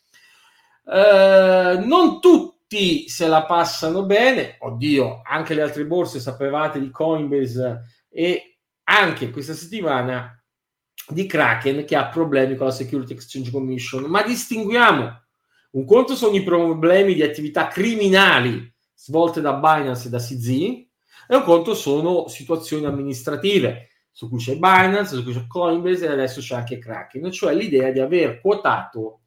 Eh, 0.86 1.84
non 1.84 2.20
tutti 2.22 2.59
tutti 2.70 3.10
se 3.10 3.28
la 3.28 3.46
passano 3.46 4.06
bene. 4.06 4.58
Oddio, 4.60 5.22
anche 5.26 5.56
le 5.56 5.64
altre 5.64 5.86
borse 5.86 6.20
sapevate 6.20 6.80
di 6.80 6.92
Coinbase 6.92 8.06
e 8.10 8.60
anche 8.84 9.32
questa 9.32 9.54
settimana 9.54 10.40
di 11.08 11.26
Kraken 11.26 11.84
che 11.86 11.96
ha 11.96 12.08
problemi 12.10 12.56
con 12.56 12.68
la 12.68 12.72
Security 12.72 13.14
Exchange 13.14 13.50
Commission. 13.50 14.04
Ma 14.04 14.22
distinguiamo 14.22 15.24
un 15.72 15.86
conto 15.86 16.16
sono 16.16 16.36
i 16.36 16.44
problemi 16.44 17.16
di 17.16 17.24
attività 17.24 17.68
criminali 17.68 18.72
svolte 18.94 19.42
da 19.42 19.54
Binance 19.54 20.08
e 20.08 20.12
da 20.12 20.20
CZ 20.20 20.48
e 20.48 21.36
un 21.36 21.44
conto 21.44 21.74
sono 21.74 22.28
situazioni 22.28 22.86
amministrative 22.86 23.90
su 24.12 24.30
cui 24.30 24.40
c'è 24.40 24.58
Binance, 24.58 25.16
su 25.16 25.24
cui 25.24 25.34
c'è 25.34 25.48
Coinbase 25.48 26.06
e 26.06 26.12
adesso 26.12 26.40
c'è 26.40 26.56
anche 26.56 26.78
Kraken, 26.78 27.32
cioè 27.32 27.54
l'idea 27.54 27.92
di 27.92 28.00
aver 28.00 28.42
quotato 28.42 29.22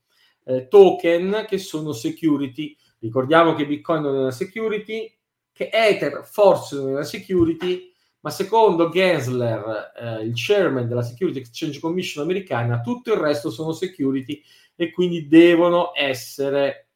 eh, 0.44 0.68
token 0.68 1.44
che 1.48 1.58
sono 1.58 1.92
security 1.92 2.76
Ricordiamo 3.02 3.54
che 3.54 3.66
Bitcoin 3.66 4.00
non 4.00 4.14
è 4.14 4.18
una 4.20 4.30
security, 4.30 5.12
che 5.52 5.70
Ether 5.72 6.24
forse 6.24 6.76
non 6.76 6.90
è 6.90 6.92
una 6.92 7.02
security, 7.02 7.92
ma 8.20 8.30
secondo 8.30 8.90
Gensler, 8.90 9.92
eh, 9.96 10.22
il 10.22 10.32
chairman 10.36 10.86
della 10.86 11.02
Security 11.02 11.40
Exchange 11.40 11.80
Commission 11.80 12.22
americana, 12.22 12.80
tutto 12.80 13.12
il 13.12 13.18
resto 13.18 13.50
sono 13.50 13.72
security 13.72 14.40
e 14.76 14.92
quindi 14.92 15.26
devono 15.26 15.90
essere, 15.96 16.90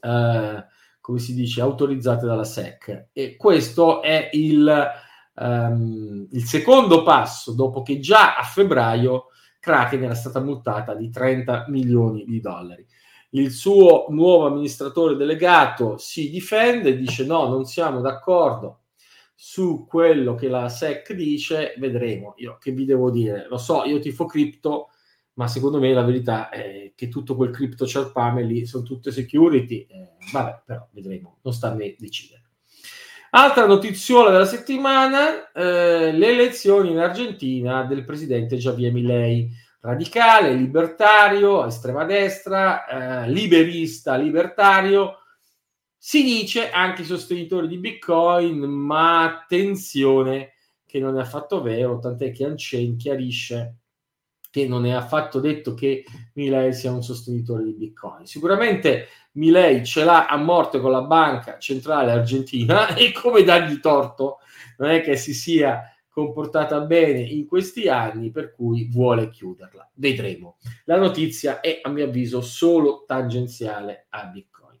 eh, 0.00 0.64
come 0.98 1.18
si 1.18 1.34
dice, 1.34 1.60
autorizzate 1.60 2.24
dalla 2.24 2.44
SEC. 2.44 3.08
E 3.12 3.36
questo 3.36 4.00
è 4.00 4.30
il, 4.32 4.90
um, 5.34 6.26
il 6.32 6.44
secondo 6.44 7.02
passo 7.02 7.52
dopo 7.52 7.82
che 7.82 7.98
già 7.98 8.34
a 8.34 8.42
febbraio 8.44 9.26
Kraken 9.60 10.04
era 10.04 10.14
stata 10.14 10.40
multata 10.40 10.94
di 10.94 11.10
30 11.10 11.66
milioni 11.68 12.24
di 12.24 12.40
dollari 12.40 12.86
il 13.30 13.50
suo 13.50 14.06
nuovo 14.08 14.46
amministratore 14.46 15.16
delegato 15.16 15.98
si 15.98 16.30
difende, 16.30 16.96
dice 16.96 17.24
no, 17.24 17.48
non 17.48 17.64
siamo 17.64 18.00
d'accordo 18.00 18.84
su 19.34 19.86
quello 19.88 20.34
che 20.34 20.48
la 20.48 20.68
SEC 20.68 21.12
dice, 21.12 21.74
vedremo. 21.78 22.34
Io 22.38 22.58
che 22.58 22.72
vi 22.72 22.84
devo 22.84 23.10
dire? 23.10 23.46
Lo 23.48 23.58
so, 23.58 23.84
io 23.84 24.00
tifo 24.00 24.24
cripto, 24.24 24.88
ma 25.34 25.46
secondo 25.46 25.78
me 25.78 25.92
la 25.92 26.02
verità 26.02 26.48
è 26.48 26.92
che 26.96 27.08
tutto 27.08 27.36
quel 27.36 27.50
cripto 27.50 27.86
ciarpame 27.86 28.42
lì 28.42 28.66
sono 28.66 28.82
tutte 28.82 29.12
security. 29.12 29.86
Eh, 29.88 30.08
vabbè, 30.32 30.62
però 30.64 30.88
vedremo, 30.90 31.38
non 31.42 31.52
sta 31.52 31.70
a 31.70 31.74
me 31.74 31.94
decidere. 31.96 32.42
Altra 33.30 33.66
notiziola 33.66 34.30
della 34.30 34.46
settimana, 34.46 35.52
eh, 35.52 36.12
le 36.12 36.28
elezioni 36.28 36.90
in 36.90 36.98
Argentina 36.98 37.84
del 37.84 38.04
presidente 38.04 38.56
Javier 38.56 38.90
Milei 38.90 39.48
radicale, 39.80 40.54
libertario, 40.54 41.64
estrema 41.66 42.04
destra, 42.04 43.24
eh, 43.24 43.30
liberista, 43.30 44.16
libertario, 44.16 45.14
Si 46.00 46.22
dice 46.22 46.70
anche 46.70 47.02
i 47.02 47.04
sostenitori 47.04 47.66
di 47.66 47.78
Bitcoin, 47.78 48.60
ma 48.60 49.24
attenzione 49.24 50.52
che 50.86 51.00
non 51.00 51.18
è 51.18 51.20
affatto 51.20 51.60
vero, 51.60 51.98
tant'è 51.98 52.30
che 52.30 52.44
Anchen 52.44 52.96
chiarisce 52.96 53.78
che 54.50 54.66
non 54.66 54.86
è 54.86 54.92
affatto 54.92 55.40
detto 55.40 55.74
che 55.74 56.04
Milei 56.34 56.72
sia 56.72 56.92
un 56.92 57.02
sostenitore 57.02 57.64
di 57.64 57.74
Bitcoin. 57.74 58.26
Sicuramente 58.26 59.08
Milei 59.32 59.84
ce 59.84 60.04
l'ha 60.04 60.26
a 60.26 60.36
morte 60.36 60.80
con 60.80 60.90
la 60.90 61.02
banca 61.02 61.58
centrale 61.58 62.10
argentina 62.10 62.94
e 62.96 63.12
come 63.12 63.42
dargli 63.42 63.78
torto 63.80 64.38
non 64.78 64.90
è 64.90 65.02
che 65.02 65.16
si 65.16 65.34
sia 65.34 65.82
comportata 66.18 66.80
bene 66.80 67.20
in 67.20 67.46
questi 67.46 67.88
anni, 67.88 68.32
per 68.32 68.52
cui 68.52 68.88
vuole 68.90 69.30
chiuderla. 69.30 69.88
Vedremo. 69.94 70.56
La 70.86 70.96
notizia 70.96 71.60
è, 71.60 71.78
a 71.80 71.88
mio 71.90 72.06
avviso, 72.06 72.40
solo 72.40 73.04
tangenziale 73.06 74.06
a 74.08 74.24
Bitcoin. 74.24 74.80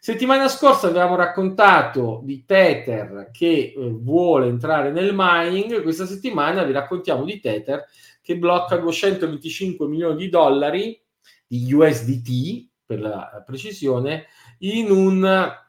Settimana 0.00 0.48
scorsa 0.48 0.88
avevamo 0.88 1.14
raccontato 1.14 2.22
di 2.24 2.44
Tether 2.44 3.30
che 3.32 3.46
eh, 3.46 3.74
vuole 3.76 4.48
entrare 4.48 4.90
nel 4.90 5.12
mining, 5.14 5.80
questa 5.80 6.06
settimana 6.06 6.64
vi 6.64 6.72
raccontiamo 6.72 7.24
di 7.24 7.38
Tether 7.38 7.84
che 8.20 8.36
blocca 8.36 8.76
225 8.76 9.86
milioni 9.86 10.16
di 10.16 10.28
dollari 10.28 11.00
di 11.46 11.72
USDT 11.72 12.68
per 12.84 13.00
la 13.00 13.42
precisione 13.46 14.26
in 14.58 14.90
un 14.90 15.62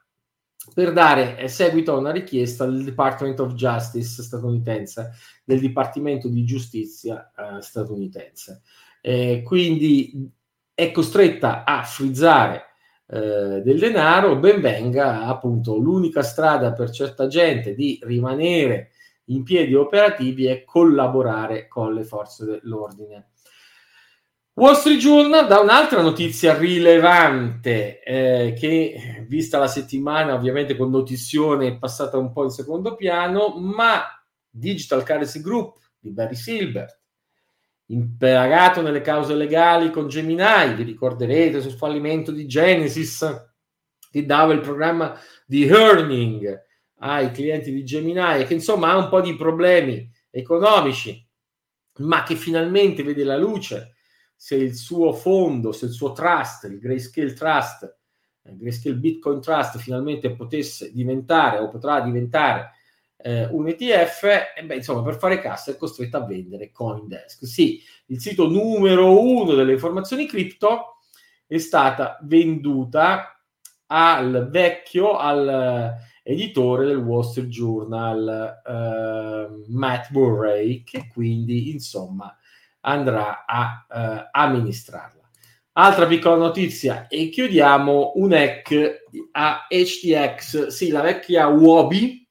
per 0.74 0.91
dare 0.91 1.48
seguito 1.48 1.93
a 1.93 1.98
una 1.98 2.12
richiesta 2.12 2.65
del 2.65 2.84
Department 2.84 3.39
of 3.39 3.53
Justice 3.53 4.24
statunitense, 4.24 5.12
del 5.43 5.60
Dipartimento 5.60 6.27
di 6.27 6.43
Giustizia 6.43 7.31
eh, 7.36 7.62
statunitense. 7.62 8.62
Eh, 9.01 9.41
quindi 9.43 10.29
è 10.74 10.91
costretta 10.91 11.63
a 11.63 11.84
frizzare 11.84 12.63
eh, 13.07 13.62
del 13.62 13.79
denaro, 13.79 14.38
ben 14.38 14.62
venga 14.62 15.25
appunto 15.25 15.77
l'unica 15.77 16.24
strada 16.24 16.74
per 16.74 16.89
certa 16.89 17.27
gente 17.27 17.75
di 17.75 18.00
rimanere 18.03 18.91
in 19.25 19.43
piedi 19.43 19.74
operativi 19.74 20.45
è 20.48 20.63
collaborare 20.63 21.67
con 21.67 21.93
le 21.93 22.03
forze 22.03 22.45
dell'ordine. 22.45 23.29
Wall 24.57 24.75
Street 24.75 25.00
Journal 25.00 25.47
dà 25.47 25.59
un'altra 25.59 26.01
notizia 26.01 26.57
rilevante 26.57 28.01
eh, 28.01 28.53
che, 28.57 29.25
vista 29.27 29.57
la 29.57 29.67
settimana, 29.67 30.33
ovviamente 30.33 30.77
con 30.77 30.89
notizione 30.89 31.67
è 31.67 31.77
passata 31.77 32.17
un 32.17 32.31
po' 32.31 32.45
in 32.45 32.51
secondo 32.51 32.95
piano, 32.95 33.50
ma 33.57 34.03
Digital 34.50 35.03
Currency 35.03 35.41
Group 35.41 35.79
di 36.00 36.12
Barry 36.12 36.35
Silbert 36.35 37.01
impagato 37.88 38.81
nelle 38.81 39.01
cause 39.01 39.35
legali 39.35 39.91
con 39.91 40.07
Gemini, 40.07 40.74
vi 40.74 40.83
ricorderete 40.83 41.59
sul 41.59 41.74
fallimento 41.74 42.31
di 42.31 42.47
Genesis, 42.47 43.53
che 44.09 44.25
dava 44.25 44.53
il 44.53 44.62
programma 44.62 45.19
di 45.45 45.67
earning 45.67 46.63
ai 47.00 47.29
clienti 47.31 47.74
di 47.74 47.83
Gemini 47.83 48.39
e 48.39 48.45
che 48.45 48.53
insomma 48.53 48.91
ha 48.91 48.95
un 48.95 49.09
po' 49.09 49.19
di 49.19 49.35
problemi 49.35 50.09
economici, 50.29 51.27
ma 51.97 52.24
che 52.24 52.35
finalmente 52.35 53.03
vede 53.03 53.25
la 53.25 53.35
luce 53.35 53.94
se 54.35 54.55
il 54.55 54.75
suo 54.75 55.13
fondo, 55.13 55.71
se 55.71 55.85
il 55.85 55.91
suo 55.91 56.11
trust, 56.11 56.65
il 56.65 56.79
Grayscale 56.79 57.33
Trust, 57.33 57.97
il 58.43 58.57
Grayscale 58.57 58.95
Bitcoin 58.95 59.41
Trust 59.41 59.77
finalmente 59.77 60.35
potesse 60.35 60.91
diventare 60.91 61.59
o 61.59 61.69
potrà 61.69 62.01
diventare 62.01 62.71
eh, 63.17 63.45
un 63.45 63.67
ETF, 63.67 64.23
e 64.55 64.63
beh, 64.63 64.75
insomma, 64.75 65.01
per 65.01 65.17
fare 65.17 65.39
cassa 65.39 65.71
è 65.71 65.77
costretto 65.77 66.17
a 66.17 66.25
vendere 66.25 66.71
Coindesk. 66.71 67.45
Sì, 67.45 67.81
il 68.07 68.19
sito 68.19 68.47
numero 68.47 69.19
uno 69.19 69.55
delle 69.55 69.74
informazioni 69.74 70.27
cripto 70.27 70.98
è 71.48 71.57
stata 71.57 72.19
venduta 72.21 73.39
al 73.87 74.48
vecchio, 74.51 75.17
al 75.17 75.48
eh, 76.24 76.31
editore 76.31 76.85
del 76.85 76.98
Wall 76.98 77.24
Street 77.24 77.50
Journal, 77.50 78.61
eh, 78.63 79.63
Matt 79.69 80.11
Murray, 80.11 80.83
che 80.83 81.07
quindi, 81.11 81.71
insomma, 81.71 82.35
andrà 82.85 83.45
a 83.45 83.85
eh, 83.89 84.29
amministrarla. 84.31 85.24
Altra 85.77 86.05
piccola 86.07 86.37
notizia 86.37 87.07
e 87.07 87.27
chiudiamo 87.29 88.13
un 88.15 88.31
hack 88.31 89.03
a 89.31 89.67
HTX, 89.69 90.67
sì, 90.67 90.89
la 90.89 91.01
vecchia 91.01 91.48
Wabi, 91.48 92.25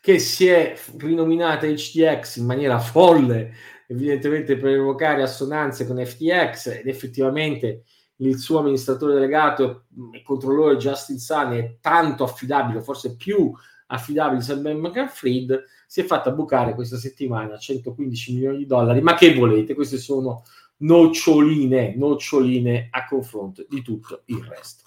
che 0.00 0.18
si 0.18 0.48
è 0.48 0.74
rinominata 0.96 1.66
HTX 1.66 2.36
in 2.36 2.46
maniera 2.46 2.78
folle, 2.78 3.52
evidentemente 3.88 4.56
per 4.56 4.72
evocare 4.72 5.22
assonanze 5.22 5.86
con 5.86 6.02
FTX 6.02 6.78
ed 6.78 6.88
effettivamente 6.88 7.84
il 8.16 8.38
suo 8.38 8.60
amministratore 8.60 9.14
delegato 9.14 9.86
e 10.12 10.22
controllore 10.22 10.76
Justin 10.76 11.18
Sun 11.18 11.52
è 11.52 11.76
tanto 11.80 12.24
affidabile, 12.24 12.80
forse 12.80 13.16
più 13.16 13.52
affidabile 13.94 14.38
di 14.38 14.44
Sam 14.44 14.60
McFreed, 14.60 15.64
si 15.86 16.00
è 16.00 16.04
fatta 16.04 16.30
bucare 16.30 16.74
questa 16.74 16.96
settimana 16.96 17.56
115 17.56 18.34
milioni 18.34 18.58
di 18.58 18.66
dollari. 18.66 19.00
Ma 19.00 19.14
che 19.14 19.34
volete? 19.34 19.74
Queste 19.74 19.96
sono 19.96 20.42
noccioline, 20.78 21.94
noccioline 21.96 22.88
a 22.90 23.06
confronto 23.06 23.64
di 23.68 23.82
tutto 23.82 24.22
il 24.26 24.44
resto. 24.44 24.82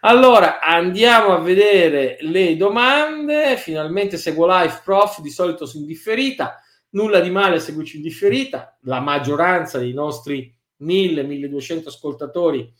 Allora 0.00 0.60
andiamo 0.60 1.34
a 1.34 1.40
vedere 1.40 2.16
le 2.20 2.56
domande. 2.56 3.56
Finalmente 3.56 4.16
seguo 4.16 4.46
live 4.46 4.80
prof, 4.84 5.20
di 5.20 5.30
solito 5.30 5.66
su 5.66 5.78
indifferita. 5.78 6.60
Nulla 6.90 7.20
di 7.20 7.30
male 7.30 7.60
seguirci 7.60 7.96
in 7.96 8.02
differita. 8.02 8.78
La 8.82 9.00
maggioranza 9.00 9.78
dei 9.78 9.92
nostri 9.92 10.54
1000-1200 10.80 11.88
ascoltatori 11.88 12.72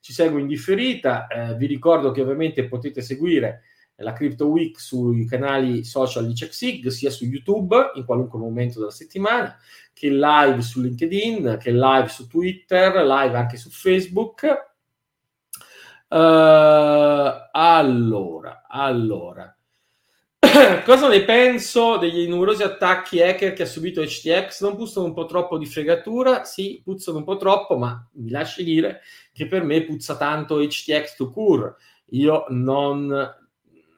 ci 0.00 0.12
segue 0.12 0.40
in 0.40 0.46
differita. 0.46 1.26
Eh, 1.26 1.54
vi 1.56 1.66
ricordo 1.66 2.10
che 2.10 2.22
ovviamente 2.22 2.66
potete 2.66 3.02
seguire 3.02 3.62
la 3.98 4.12
Crypto 4.12 4.46
Week 4.46 4.78
sui 4.78 5.26
canali 5.26 5.84
social 5.84 6.26
di 6.26 6.34
CheckSig, 6.34 6.88
sia 6.88 7.10
su 7.10 7.24
YouTube 7.24 7.92
in 7.94 8.04
qualunque 8.04 8.38
momento 8.38 8.78
della 8.78 8.90
settimana, 8.90 9.56
che 9.92 10.08
live 10.08 10.62
su 10.62 10.80
LinkedIn, 10.80 11.58
che 11.60 11.72
live 11.72 12.08
su 12.08 12.26
Twitter, 12.28 13.04
live 13.04 13.36
anche 13.36 13.56
su 13.56 13.70
Facebook. 13.70 14.66
Uh, 16.08 17.48
allora, 17.52 18.64
allora. 18.68 19.52
Cosa 20.84 21.08
ne 21.08 21.24
penso 21.24 21.96
degli 21.96 22.28
numerosi 22.28 22.62
attacchi 22.62 23.20
hacker 23.20 23.52
che 23.52 23.64
ha 23.64 23.66
subito 23.66 24.02
HTX? 24.02 24.62
Non 24.62 24.76
puzzano 24.76 25.06
un 25.06 25.12
po' 25.12 25.26
troppo 25.26 25.58
di 25.58 25.66
fregatura? 25.66 26.44
Sì, 26.44 26.80
puzzano 26.84 27.18
un 27.18 27.24
po' 27.24 27.36
troppo, 27.36 27.76
ma 27.76 28.08
mi 28.12 28.30
lasci 28.30 28.62
dire 28.62 29.00
che 29.32 29.46
per 29.46 29.64
me 29.64 29.82
puzza 29.82 30.16
tanto 30.16 30.58
HTX 30.58 31.16
to 31.16 31.30
cure. 31.32 31.74
Io 32.10 32.44
non, 32.48 33.12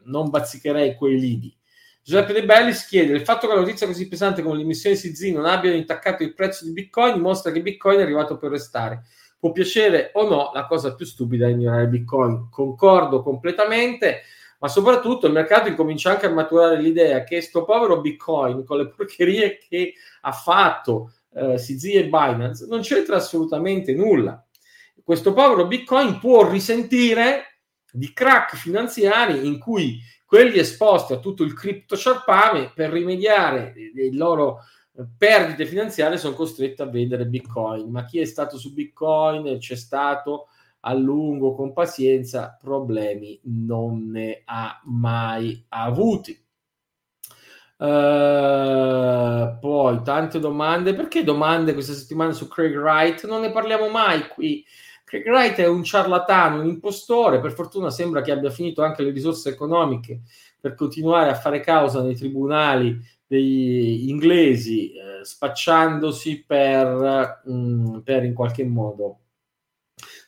non 0.05 0.31
bazzicherei 0.31 0.95
quei 0.95 1.19
lidi. 1.19 1.55
Giuseppe 2.03 2.33
De 2.33 2.45
Bellis 2.45 2.87
chiede: 2.87 3.13
il 3.13 3.23
fatto 3.23 3.47
che 3.47 3.55
la 3.55 3.61
notizia 3.61 3.87
così 3.87 4.09
pesante 4.09 4.43
come 4.43 4.57
le 4.57 4.63
emissioni 4.63 4.97
CZ 4.97 5.23
non 5.33 5.47
abbiano 5.47 5.77
intaccato 5.77 6.23
il 6.23 6.35
prezzo 6.35 6.65
di 6.65 6.73
Bitcoin 6.73 7.15
dimostra 7.15 7.53
che 7.53 7.63
Bitcoin 7.63 7.99
è 7.99 8.03
arrivato 8.03 8.37
per 8.37 8.51
restare. 8.51 9.05
Può 9.39 9.53
piacere 9.53 10.11
o 10.15 10.29
no, 10.29 10.51
la 10.53 10.67
cosa 10.67 10.95
più 10.95 11.07
stupida 11.07 11.47
è 11.47 11.51
ignorare 11.51 11.87
Bitcoin. 11.89 12.49
Concordo 12.51 13.23
completamente, 13.23 14.23
ma 14.59 14.69
soprattutto 14.69 15.27
il 15.27 15.33
mercato 15.33 15.69
incomincia 15.69 16.11
anche 16.11 16.27
a 16.27 16.31
maturare 16.31 16.81
l'idea 16.81 17.25
che 17.25 17.41
sto 17.41 17.65
povero 17.65 18.01
Bitcoin, 18.01 18.65
con 18.65 18.79
le 18.79 18.89
porcherie 18.89 19.59
che 19.59 19.95
ha 20.23 20.33
fatto 20.33 21.13
eh, 21.33 21.55
CZ 21.55 21.85
e 21.85 22.05
Binance, 22.09 22.67
non 22.67 22.81
c'entra 22.81 23.17
assolutamente 23.17 23.95
nulla. 23.95 24.45
Questo 25.03 25.33
povero 25.33 25.67
Bitcoin 25.67 26.19
può 26.19 26.49
risentire 26.49 27.50
di 27.93 28.13
crack 28.13 28.57
finanziari 28.57 29.47
in 29.47 29.59
cui 29.59 29.99
quelli 30.25 30.59
esposti 30.59 31.13
a 31.13 31.19
tutto 31.19 31.43
il 31.43 31.55
cripto 31.55 31.97
sciarpame 31.97 32.73
per 32.75 32.91
rimediare 32.91 33.73
le 33.93 34.13
loro 34.13 34.61
eh, 34.97 35.05
perdite 35.19 35.67
finanziarie 35.67 36.19
sono 36.19 36.35
costretti 36.35 36.83
a 36.83 36.87
vendere 36.87 37.27
bitcoin. 37.27 37.91
Ma 37.91 38.05
chi 38.05 38.21
è 38.21 38.25
stato 38.25 38.57
su 38.57 38.73
bitcoin? 38.73 39.59
C'è 39.59 39.75
stato 39.75 40.47
a 40.81 40.95
lungo 40.95 41.55
con 41.55 41.73
pazienza 41.73 42.57
problemi 42.59 43.39
non 43.45 44.11
ne 44.11 44.43
ha 44.45 44.81
mai 44.85 45.65
avuti. 45.69 46.39
Uh, 47.77 49.59
poi 49.59 50.03
tante 50.03 50.39
domande. 50.39 50.95
Perché 50.95 51.25
domande 51.25 51.73
questa 51.73 51.93
settimana 51.95 52.33
su 52.33 52.47
Craig 52.47 52.77
Wright? 52.77 53.27
Non 53.27 53.41
ne 53.41 53.51
parliamo 53.51 53.89
mai 53.89 54.29
qui 54.29 54.65
Craig 55.11 55.27
Wright 55.27 55.57
è 55.57 55.67
un 55.67 55.83
ciarlatano, 55.83 56.61
un 56.61 56.69
impostore, 56.69 57.41
per 57.41 57.53
fortuna 57.53 57.91
sembra 57.91 58.21
che 58.21 58.31
abbia 58.31 58.49
finito 58.49 58.85
anche 58.85 59.03
le 59.03 59.11
risorse 59.11 59.49
economiche 59.49 60.21
per 60.61 60.77
continuare 60.77 61.31
a 61.31 61.35
fare 61.35 61.59
causa 61.59 62.01
nei 62.01 62.15
tribunali 62.15 62.97
degli 63.27 64.09
inglesi, 64.09 64.93
eh, 64.93 65.25
spacciandosi 65.25 66.45
per, 66.47 67.43
mh, 67.45 67.53
mm, 67.53 67.99
per 67.99 68.23
in 68.23 68.35
qualche 68.35 68.65
modo 68.65 69.19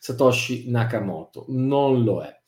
Satoshi 0.01 0.69
Nakamoto. 0.69 1.45
Non 1.51 2.03
lo 2.03 2.25
è. 2.25 2.41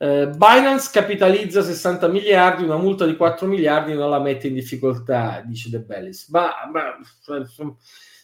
Eh, 0.00 0.28
Binance 0.28 0.90
capitalizza 0.92 1.60
60 1.60 2.06
miliardi, 2.06 2.62
una 2.62 2.76
multa 2.76 3.04
di 3.04 3.16
4 3.16 3.48
miliardi 3.48 3.94
non 3.94 4.10
la 4.10 4.20
mette 4.20 4.46
in 4.46 4.54
difficoltà, 4.54 5.42
dice 5.44 5.70
De 5.70 5.80
Bellis. 5.80 6.28
Ma, 6.28 6.52
ma 6.72 6.96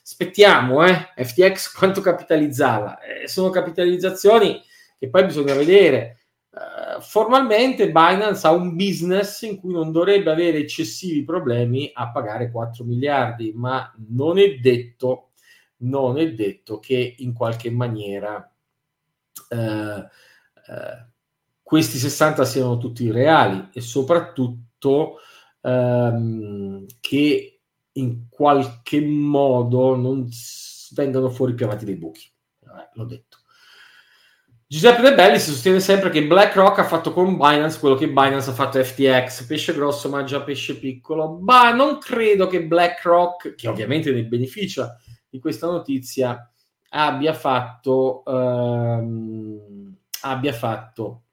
aspettiamo, 0.02 0.84
eh? 0.86 1.10
FTX 1.16 1.72
quanto 1.72 2.00
capitalizzava? 2.00 3.00
Eh, 3.00 3.26
sono 3.26 3.50
capitalizzazioni 3.50 4.62
che 4.98 5.08
poi 5.08 5.24
bisogna 5.24 5.54
vedere. 5.54 6.18
Uh, 6.54 7.00
formalmente 7.00 7.90
Binance 7.90 8.46
ha 8.46 8.52
un 8.52 8.76
business 8.76 9.42
in 9.42 9.58
cui 9.58 9.72
non 9.72 9.90
dovrebbe 9.90 10.30
avere 10.30 10.58
eccessivi 10.58 11.24
problemi 11.24 11.90
a 11.92 12.12
pagare 12.12 12.52
4 12.52 12.84
miliardi, 12.84 13.52
ma 13.52 13.92
non 14.10 14.38
è 14.38 14.54
detto, 14.58 15.30
non 15.78 16.16
è 16.16 16.32
detto 16.32 16.78
che 16.78 17.16
in 17.18 17.32
qualche 17.32 17.72
maniera 17.72 18.48
eh, 19.48 19.56
eh, 19.56 21.06
questi 21.64 21.96
60 21.96 22.44
siano 22.44 22.76
tutti 22.76 23.10
reali 23.10 23.70
e 23.72 23.80
soprattutto 23.80 25.16
ehm, 25.62 26.84
che 27.00 27.60
in 27.92 28.28
qualche 28.28 29.00
modo 29.00 29.96
non 29.96 30.28
vengano 30.90 31.30
fuori 31.30 31.54
più 31.54 31.64
avanti 31.64 31.86
dei 31.86 31.96
buchi. 31.96 32.30
Eh, 32.60 32.90
l'ho 32.92 33.04
detto. 33.04 33.38
Giuseppe 34.66 35.02
De 35.02 35.14
Belli 35.14 35.38
si 35.38 35.50
sostiene 35.50 35.80
sempre 35.80 36.10
che 36.10 36.26
BlackRock 36.26 36.80
ha 36.80 36.84
fatto 36.84 37.12
con 37.12 37.36
Binance 37.36 37.78
quello 37.78 37.94
che 37.94 38.08
Binance 38.08 38.50
ha 38.50 38.54
fatto 38.54 38.82
FTX, 38.82 39.44
pesce 39.46 39.72
grosso 39.72 40.08
mangia 40.08 40.42
pesce 40.42 40.78
piccolo, 40.78 41.38
ma 41.40 41.72
non 41.72 41.98
credo 41.98 42.46
che 42.46 42.66
BlackRock, 42.66 43.54
che 43.54 43.68
ovviamente 43.68 44.10
ne 44.10 44.24
beneficia 44.24 44.98
di 45.30 45.38
questa 45.38 45.66
notizia, 45.66 46.50
abbia 46.90 47.32
fatto, 47.32 48.22
ehm, 48.26 49.96
abbia 50.22 50.52
fatto 50.52 51.23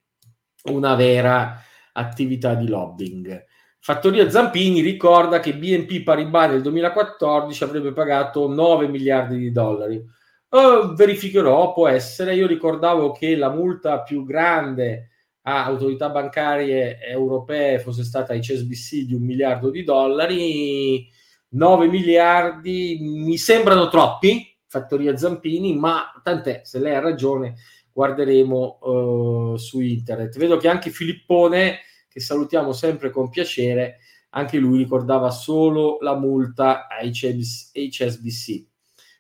una 0.65 0.95
vera 0.95 1.61
attività 1.93 2.53
di 2.55 2.67
lobbying. 2.67 3.45
Fattoria 3.79 4.29
Zampini 4.29 4.81
ricorda 4.81 5.39
che 5.39 5.55
BNP 5.55 6.03
Paribas 6.03 6.51
nel 6.51 6.61
2014 6.61 7.63
avrebbe 7.63 7.93
pagato 7.93 8.47
9 8.47 8.87
miliardi 8.87 9.37
di 9.37 9.51
dollari 9.51 10.03
Uh, 10.51 10.93
verificherò, 10.95 11.71
può 11.71 11.87
essere. 11.87 12.35
Io 12.35 12.45
ricordavo 12.45 13.13
che 13.13 13.37
la 13.37 13.49
multa 13.49 14.01
più 14.01 14.25
grande 14.25 15.07
a 15.43 15.63
autorità 15.63 16.09
bancarie 16.09 16.99
europee 16.99 17.79
fosse 17.79 18.03
stata 18.03 18.35
HSBC 18.35 19.05
di 19.05 19.13
un 19.13 19.21
miliardo 19.23 19.69
di 19.69 19.85
dollari. 19.85 21.07
9 21.51 21.87
miliardi 21.87 22.97
mi 22.99 23.37
sembrano 23.37 23.87
troppi, 23.87 24.57
fattoria 24.67 25.15
Zampini, 25.15 25.77
ma 25.77 26.11
tant'è, 26.21 26.61
se 26.65 26.79
lei 26.79 26.95
ha 26.95 26.99
ragione, 26.99 27.55
guarderemo 27.93 28.79
uh, 28.81 29.55
su 29.57 29.79
internet. 29.79 30.37
Vedo 30.37 30.57
che 30.57 30.67
anche 30.67 30.89
Filippone, 30.89 31.79
che 32.07 32.19
salutiamo 32.19 32.73
sempre 32.73 33.09
con 33.09 33.29
piacere, 33.29 33.99
anche 34.31 34.57
lui 34.57 34.77
ricordava 34.77 35.29
solo 35.29 35.97
la 36.01 36.15
multa 36.15 36.87
a 36.87 36.99
HSBC. 37.03 38.65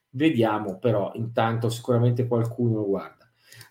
Vediamo 0.09 0.77
però, 0.77 1.11
intanto 1.15 1.69
sicuramente 1.69 2.27
qualcuno 2.27 2.75
lo 2.75 2.85
guarda. 2.85 3.21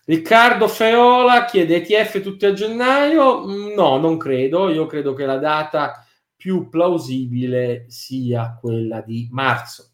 Riccardo 0.05 0.67
Feola 0.67 1.45
chiede 1.45 1.75
ETF 1.75 2.21
tutti 2.21 2.45
a 2.45 2.53
gennaio? 2.53 3.45
Mm, 3.45 3.73
no, 3.73 3.97
non 3.97 4.17
credo. 4.17 4.69
Io 4.69 4.87
credo 4.87 5.13
che 5.13 5.25
la 5.25 5.37
data 5.37 6.05
più 6.35 6.69
plausibile 6.69 7.85
sia 7.87 8.57
quella 8.59 9.01
di 9.01 9.27
marzo. 9.31 9.90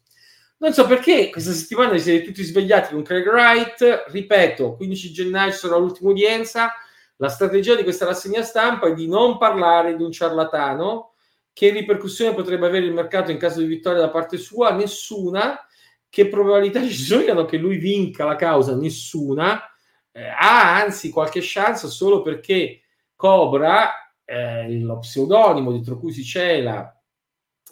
Non 0.60 0.72
so 0.72 0.86
perché 0.86 1.30
questa 1.30 1.52
settimana 1.52 1.92
vi 1.92 2.00
siete 2.00 2.24
tutti 2.24 2.42
svegliati 2.42 2.92
con 2.92 3.04
Craig 3.04 3.24
Wright. 3.26 4.06
Ripeto, 4.08 4.74
15 4.74 5.12
gennaio 5.12 5.52
sarà 5.52 5.76
l'ultima 5.76 6.10
udienza. 6.10 6.72
La 7.16 7.28
strategia 7.28 7.76
di 7.76 7.84
questa 7.84 8.06
rassegna 8.06 8.42
stampa 8.42 8.88
è 8.88 8.92
di 8.92 9.06
non 9.06 9.38
parlare 9.38 9.94
di 9.94 10.02
un 10.02 10.10
ciarlatano. 10.10 11.12
Che 11.52 11.70
ripercussione 11.70 12.34
potrebbe 12.34 12.66
avere 12.66 12.86
il 12.86 12.92
mercato 12.92 13.30
in 13.30 13.38
caso 13.38 13.60
di 13.60 13.66
vittoria 13.66 14.00
da 14.00 14.10
parte 14.10 14.36
sua? 14.36 14.72
Nessuna 14.72 15.64
che 16.08 16.26
probabilità 16.26 16.82
ci 16.82 16.92
siano 16.92 17.44
che 17.44 17.56
lui 17.56 17.76
vinca 17.76 18.24
la 18.24 18.34
causa? 18.34 18.74
Nessuna. 18.74 19.62
Eh, 20.10 20.26
ha 20.26 20.74
anzi 20.74 21.10
qualche 21.10 21.40
chance 21.40 21.86
solo 21.86 22.20
perché 22.20 22.82
Cobra, 23.14 23.92
eh, 24.24 24.80
lo 24.80 24.98
pseudonimo 24.98 25.70
dietro 25.70 25.98
cui 25.98 26.12
si 26.12 26.24
cela 26.24 26.97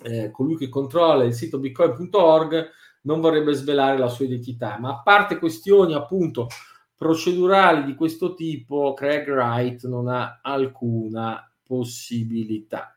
eh, 0.03 0.31
colui 0.31 0.57
che 0.57 0.69
controlla 0.69 1.25
il 1.25 1.35
sito 1.35 1.59
bitcoin.org, 1.59 2.71
non 3.03 3.21
vorrebbe 3.21 3.53
svelare 3.53 3.99
la 3.99 4.09
sua 4.09 4.25
identità. 4.25 4.79
Ma 4.79 4.91
a 4.91 5.03
parte 5.03 5.39
questioni 5.39 5.95
appunto 5.95 6.49
procedurali 6.97 7.85
di 7.85 7.95
questo 7.95 8.35
tipo, 8.35 8.95
Craig 8.95 9.29
Wright 9.29 9.87
non 9.87 10.09
ha 10.09 10.41
alcuna 10.43 11.49
possibilità. 11.63 12.97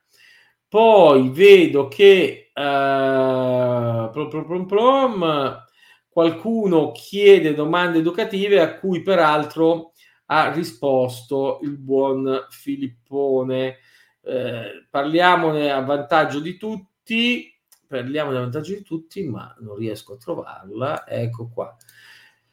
Poi 0.68 1.30
vedo 1.30 1.88
che 1.88 2.52
uh, 2.54 4.12
plom, 4.12 4.30
plom, 4.30 4.66
plom, 4.66 5.66
qualcuno 6.08 6.92
chiede 6.92 7.56
domande 7.56 8.00
educative 8.00 8.62
a 8.62 8.78
cui 8.78 9.02
peraltro 9.02 9.94
ha 10.28 10.52
risposto 10.52 11.60
il 11.64 11.78
buon 11.78 12.46
Filippone. 12.50 13.78
Eh, 14.22 14.88
parliamone 14.90 15.72
a 15.72 15.82
vantaggio 15.82 16.40
di 16.40 16.58
tutti, 16.58 16.89
parliamone 17.88 18.38
a 18.38 18.42
vantaggio 18.42 18.74
di 18.74 18.84
tutti, 18.84 19.24
ma 19.24 19.56
non 19.60 19.76
riesco 19.76 20.14
a 20.14 20.18
trovarla. 20.18 21.08
Ecco 21.08 21.50
qua. 21.50 21.76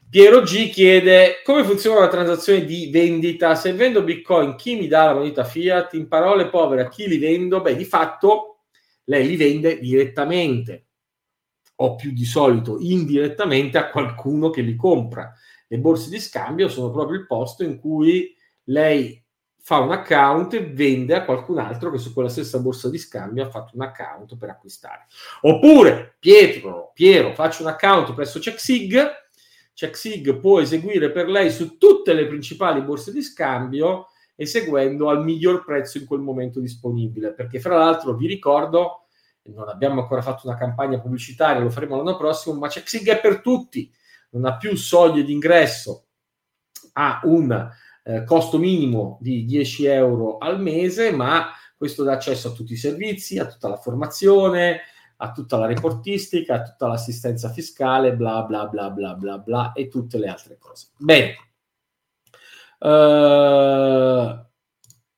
Piero 0.09 0.43
G 0.43 0.71
chiede 0.71 1.43
come 1.45 1.65
funziona 1.65 2.01
la 2.01 2.09
transazione 2.09 2.65
di 2.65 2.91
vendita. 2.91 3.55
Se 3.55 3.73
vendo 3.73 4.03
Bitcoin, 4.03 4.55
chi 4.55 4.77
mi 4.77 4.87
dà 4.87 5.07
la 5.07 5.15
moneta 5.15 5.45
fiat? 5.45 5.95
In 5.95 6.07
parole 6.07 6.49
povere, 6.49 6.83
a 6.83 6.89
chi 6.89 7.09
li 7.09 7.19
vendo? 7.19 7.61
Beh, 7.61 7.75
di 7.75 7.85
fatto 7.85 8.61
lei 9.05 9.27
li 9.27 9.37
vende 9.37 9.79
direttamente 9.79 10.87
o 11.77 11.95
più 11.97 12.13
di 12.13 12.25
solito 12.25 12.79
indirettamente 12.81 13.79
a 13.79 13.91
qualcuno 13.91 14.51
che 14.51 14.63
li 14.63 14.77
compra. 14.77 15.33
Le 15.67 15.79
borse 15.79 16.09
di 16.09 16.21
scambio 16.21 16.69
sono 16.69 16.91
proprio 16.91 17.19
il 17.19 17.27
posto 17.27 17.65
in 17.65 17.79
cui 17.79 18.35
lei 18.65 19.23
fa 19.67 19.79
un 19.81 19.91
account 19.91 20.55
e 20.55 20.61
vende 20.61 21.13
a 21.17 21.25
qualcun 21.25 21.59
altro 21.59 21.91
che 21.91 21.99
su 21.99 22.13
quella 22.13 22.29
stessa 22.29 22.61
borsa 22.61 22.89
di 22.89 22.99
scambio 22.99 23.43
ha 23.43 23.51
fatto 23.51 23.75
un 23.75 23.83
account 23.83 24.37
per 24.37 24.51
acquistare. 24.51 25.07
Oppure 25.41 26.15
Pietro, 26.21 26.93
Piero, 26.95 27.35
faccio 27.35 27.65
un 27.65 27.71
account 27.71 28.15
presso 28.15 28.39
CheckSig 28.39 29.25
CheckSig 29.75 30.39
può 30.39 30.61
eseguire 30.61 31.11
per 31.11 31.29
lei 31.29 31.51
su 31.51 31.79
tutte 31.79 32.13
le 32.13 32.29
principali 32.29 32.81
borse 32.81 33.11
di 33.11 33.23
scambio 33.23 34.07
eseguendo 34.37 35.09
al 35.09 35.25
miglior 35.25 35.65
prezzo 35.65 35.99
in 35.99 36.07
quel 36.07 36.21
momento 36.21 36.61
disponibile. 36.61 37.33
Perché, 37.33 37.59
fra 37.59 37.77
l'altro, 37.77 38.15
vi 38.15 38.29
ricordo, 38.29 39.07
non 39.47 39.69
abbiamo 39.69 40.03
ancora 40.03 40.23
fatto 40.23 40.47
una 40.47 40.57
campagna 40.57 41.01
pubblicitaria, 41.01 41.61
lo 41.61 41.71
faremo 41.71 41.97
l'anno 41.97 42.17
prossimo, 42.17 42.55
ma 42.55 42.69
CheckSig 42.69 43.09
è 43.09 43.21
per 43.21 43.41
tutti, 43.41 43.93
non 44.31 44.45
ha 44.45 44.57
più 44.57 44.77
soglie 44.77 45.25
di 45.25 45.33
ingresso, 45.33 46.05
ha 46.93 47.21
un 47.25 47.69
eh, 48.09 48.23
costo 48.23 48.57
minimo 48.59 49.19
di 49.21 49.45
10 49.45 49.87
euro 49.87 50.39
al 50.39 50.61
mese, 50.61 51.11
ma 51.11 51.51
questo 51.77 52.05
dà 52.05 52.13
accesso 52.13 52.49
a 52.49 52.53
tutti 52.53 52.75
i 52.75 52.77
servizi, 52.77 53.39
a 53.39 53.47
tutta 53.47 53.69
la 53.69 53.77
formazione, 53.77 54.83
a 55.17 55.33
tutta 55.33 55.57
la 55.57 55.67
reportistica, 55.67 56.55
a 56.55 56.63
tutta 56.63 56.87
l'assistenza 56.87 57.51
fiscale, 57.51 58.15
bla 58.15 58.45
bla 58.45 58.67
bla 58.67 58.91
bla 58.91 59.15
bla 59.15 59.39
bla 59.39 59.73
e 59.73 59.89
tutte 59.89 60.19
le 60.19 60.29
altre 60.29 60.57
cose. 60.57 60.91
Bene. 60.97 61.35
Uh, 62.79 64.45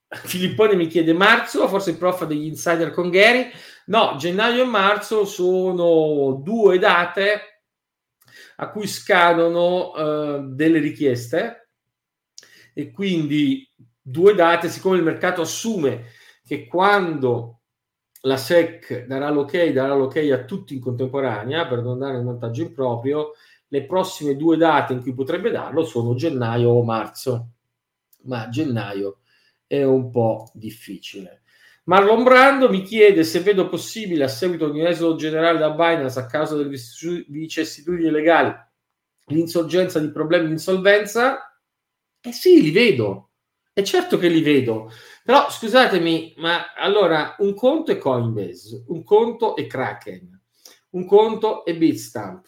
Filippone 0.08 0.74
mi 0.74 0.86
chiede 0.86 1.12
marzo, 1.12 1.68
forse 1.68 1.90
il 1.90 1.98
prof 1.98 2.24
degli 2.24 2.46
insider 2.46 2.90
con 2.92 3.10
Gary. 3.10 3.50
No, 3.86 4.16
gennaio 4.16 4.62
e 4.62 4.66
marzo 4.66 5.26
sono 5.26 6.40
due 6.42 6.78
date 6.78 7.40
a 8.56 8.70
cui 8.70 8.86
scadono 8.86 9.90
uh, 9.90 10.54
delle 10.54 10.78
richieste 10.78 11.67
e 12.78 12.92
quindi 12.92 13.68
due 14.00 14.36
date, 14.36 14.68
siccome 14.68 14.98
il 14.98 15.02
mercato 15.02 15.40
assume 15.40 16.12
che 16.46 16.68
quando 16.68 17.62
la 18.20 18.36
SEC 18.36 19.04
darà 19.04 19.30
l'ok, 19.30 19.70
darà 19.70 19.96
l'ok 19.96 20.16
a 20.18 20.44
tutti 20.44 20.74
in 20.74 20.80
contemporanea 20.80 21.66
per 21.66 21.82
non 21.82 21.98
dare 21.98 22.18
un 22.18 22.26
vantaggio 22.26 22.62
improprio. 22.62 23.32
Le 23.66 23.84
prossime 23.84 24.36
due 24.36 24.56
date 24.56 24.92
in 24.92 25.02
cui 25.02 25.12
potrebbe 25.12 25.50
darlo 25.50 25.84
sono 25.84 26.14
gennaio 26.14 26.70
o 26.70 26.84
marzo, 26.84 27.48
ma 28.26 28.48
gennaio 28.48 29.22
è 29.66 29.82
un 29.82 30.12
po' 30.12 30.48
difficile. 30.54 31.42
Marlon 31.82 32.22
Brando 32.22 32.70
mi 32.70 32.82
chiede 32.82 33.24
se 33.24 33.40
vedo 33.40 33.68
possibile, 33.68 34.22
a 34.22 34.28
seguito 34.28 34.70
di 34.70 34.78
un 34.78 34.86
esodo 34.86 35.16
generale 35.16 35.58
da 35.58 35.70
Binance 35.70 36.20
a 36.20 36.26
causa 36.26 36.54
delle 36.54 36.78
vicissitudini 37.26 38.08
legali, 38.08 38.54
l'insorgenza 39.26 39.98
di 39.98 40.12
problemi 40.12 40.46
di 40.46 40.52
insolvenza. 40.52 41.42
Eh 42.24 42.32
sì, 42.32 42.60
li 42.62 42.70
vedo. 42.70 43.30
È 43.72 43.82
certo 43.82 44.18
che 44.18 44.28
li 44.28 44.42
vedo. 44.42 44.90
Però 45.24 45.50
scusatemi, 45.50 46.34
ma 46.38 46.72
allora 46.74 47.36
un 47.38 47.54
conto 47.54 47.92
è 47.92 47.98
Coinbase, 47.98 48.84
un 48.88 49.04
conto 49.04 49.54
è 49.54 49.66
Kraken, 49.66 50.40
un 50.90 51.06
conto 51.06 51.64
è 51.64 51.76
Bitstamp, 51.76 52.46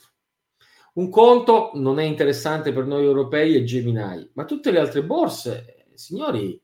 un 0.94 1.09
conto 1.09 1.70
non 1.74 2.00
è 2.00 2.04
interessante 2.04 2.72
per 2.72 2.87
noi 2.87 3.04
europei 3.04 3.54
è 3.56 3.62
Gemini, 3.62 4.30
ma 4.35 4.44
tutte 4.44 4.70
le 4.72 4.80
altre 4.80 5.04
borse, 5.04 5.87
signori, 5.94 6.61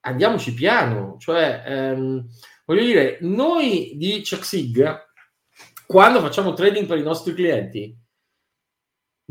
andiamoci 0.00 0.54
piano. 0.54 1.16
Cioè, 1.18 1.62
ehm, 1.66 2.28
voglio 2.66 2.84
dire, 2.84 3.18
noi 3.22 3.94
di 3.96 4.20
CheckSig, 4.22 5.06
quando 5.86 6.20
facciamo 6.20 6.52
trading 6.52 6.86
per 6.86 6.98
i 6.98 7.02
nostri 7.02 7.34
clienti, 7.34 7.96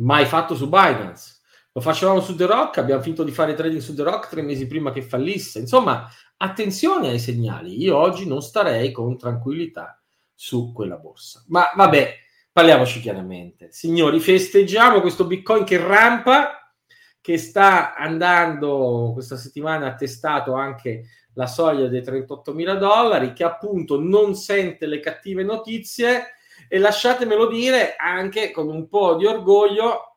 mai 0.01 0.25
fatto 0.25 0.55
su 0.55 0.67
Binance, 0.67 1.41
Lo 1.75 1.81
facevamo 1.81 2.21
su 2.21 2.36
The 2.36 2.45
Rock, 2.45 2.77
abbiamo 2.77 3.01
finito 3.01 3.23
di 3.23 3.31
fare 3.31 3.55
trading 3.55 3.81
su 3.81 3.95
The 3.95 4.03
Rock 4.03 4.29
tre 4.29 4.43
mesi 4.43 4.67
prima 4.67 4.91
che 4.91 5.01
fallisse. 5.01 5.57
Insomma, 5.57 6.07
attenzione 6.38 7.09
ai 7.09 7.17
segnali. 7.17 7.81
Io 7.81 7.97
oggi 7.97 8.27
non 8.27 8.43
starei 8.43 8.91
con 8.91 9.17
tranquillità 9.17 9.99
su 10.36 10.71
quella 10.71 10.97
borsa. 10.97 11.43
Ma 11.47 11.71
vabbè, 11.73 12.15
parliamoci 12.51 12.99
chiaramente. 12.99 13.71
Signori, 13.71 14.19
festeggiamo 14.19 15.01
questo 15.01 15.25
Bitcoin 15.25 15.63
che 15.63 15.77
rampa, 15.77 16.75
che 17.19 17.39
sta 17.39 17.95
andando 17.95 19.09
questa 19.13 19.36
settimana 19.36 19.88
ha 19.88 19.95
testato 19.95 20.53
anche 20.53 21.05
la 21.33 21.47
soglia 21.47 21.88
dei 21.88 22.03
38 22.03 22.53
mila 22.53 22.75
dollari, 22.75 23.33
che 23.33 23.43
appunto 23.43 23.99
non 23.99 24.36
sente 24.36 24.86
le 24.86 24.99
cattive 24.99 25.41
notizie 25.41 26.36
e 26.67 26.77
lasciatemelo 26.77 27.47
dire 27.47 27.95
anche 27.95 28.51
con 28.51 28.67
un 28.67 28.88
po' 28.88 29.15
di 29.15 29.25
orgoglio 29.25 30.12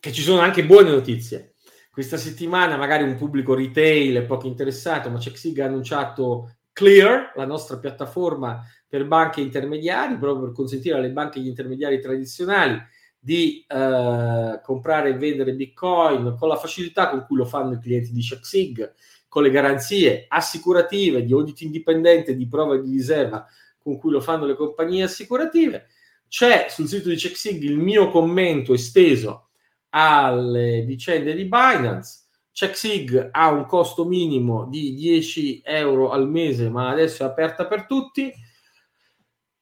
che 0.00 0.12
ci 0.12 0.22
sono 0.22 0.40
anche 0.40 0.64
buone 0.64 0.90
notizie. 0.90 1.54
Questa 1.90 2.16
settimana 2.16 2.76
magari 2.76 3.02
un 3.02 3.16
pubblico 3.16 3.54
retail 3.54 4.16
è 4.16 4.24
poco 4.24 4.46
interessato, 4.46 5.10
ma 5.10 5.18
CheckSig 5.18 5.58
ha 5.58 5.66
annunciato 5.66 6.58
Clear, 6.72 7.32
la 7.34 7.44
nostra 7.44 7.78
piattaforma 7.78 8.64
per 8.86 9.04
banche 9.06 9.40
intermediari, 9.40 10.16
proprio 10.16 10.44
per 10.44 10.54
consentire 10.54 10.96
alle 10.96 11.10
banche 11.10 11.38
e 11.38 11.40
agli 11.40 11.48
intermediari 11.48 12.00
tradizionali 12.00 12.80
di 13.18 13.64
eh, 13.66 14.60
comprare 14.62 15.10
e 15.10 15.14
vendere 15.14 15.54
Bitcoin 15.54 16.36
con 16.38 16.48
la 16.48 16.56
facilità 16.56 17.10
con 17.10 17.24
cui 17.26 17.36
lo 17.36 17.44
fanno 17.44 17.72
i 17.72 17.80
clienti 17.80 18.12
di 18.12 18.22
CheckSig, 18.22 18.94
con 19.28 19.42
le 19.42 19.50
garanzie 19.50 20.26
assicurative 20.28 21.24
di 21.24 21.32
audit 21.32 21.62
indipendente 21.62 22.36
di 22.36 22.46
prova 22.46 22.76
e 22.76 22.82
di 22.82 22.92
riserva 22.92 23.44
con 23.76 23.98
cui 23.98 24.12
lo 24.12 24.20
fanno 24.20 24.46
le 24.46 24.54
compagnie 24.54 25.02
assicurative. 25.02 25.88
C'è 26.28 26.66
sul 26.68 26.88
sito 26.88 27.08
di 27.08 27.16
CheckSig 27.16 27.62
il 27.62 27.78
mio 27.78 28.10
commento 28.10 28.74
esteso 28.74 29.48
alle 29.90 30.82
vicende 30.82 31.34
di 31.34 31.44
Binance. 31.44 32.26
CheckSig 32.52 33.28
ha 33.32 33.50
un 33.50 33.66
costo 33.66 34.04
minimo 34.04 34.66
di 34.66 34.94
10 34.94 35.62
euro 35.64 36.10
al 36.10 36.28
mese, 36.28 36.68
ma 36.68 36.88
adesso 36.90 37.22
è 37.22 37.26
aperta 37.26 37.66
per 37.66 37.86
tutti 37.86 38.32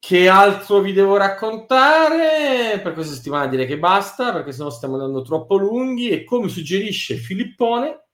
che 0.06 0.28
altro 0.28 0.78
vi 0.80 0.92
devo 0.92 1.16
raccontare? 1.16 2.78
Per 2.80 2.92
questa 2.92 3.14
settimana 3.14 3.48
direi 3.48 3.66
che 3.66 3.76
basta, 3.76 4.32
perché 4.32 4.52
sennò 4.52 4.70
stiamo 4.70 4.94
andando 4.94 5.22
troppo 5.22 5.56
lunghi 5.56 6.10
e 6.10 6.22
come 6.22 6.46
suggerisce 6.48 7.16
Filippone, 7.16 8.04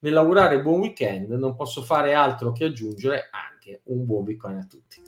nell'augurare 0.00 0.60
buon 0.60 0.80
weekend 0.80 1.30
non 1.30 1.54
posso 1.54 1.82
fare 1.82 2.14
altro 2.14 2.50
che 2.50 2.64
aggiungere 2.64 3.28
anche 3.30 3.82
un 3.84 4.04
buon 4.04 4.24
Bitcoin 4.24 4.56
a 4.56 4.66
tutti. 4.66 5.02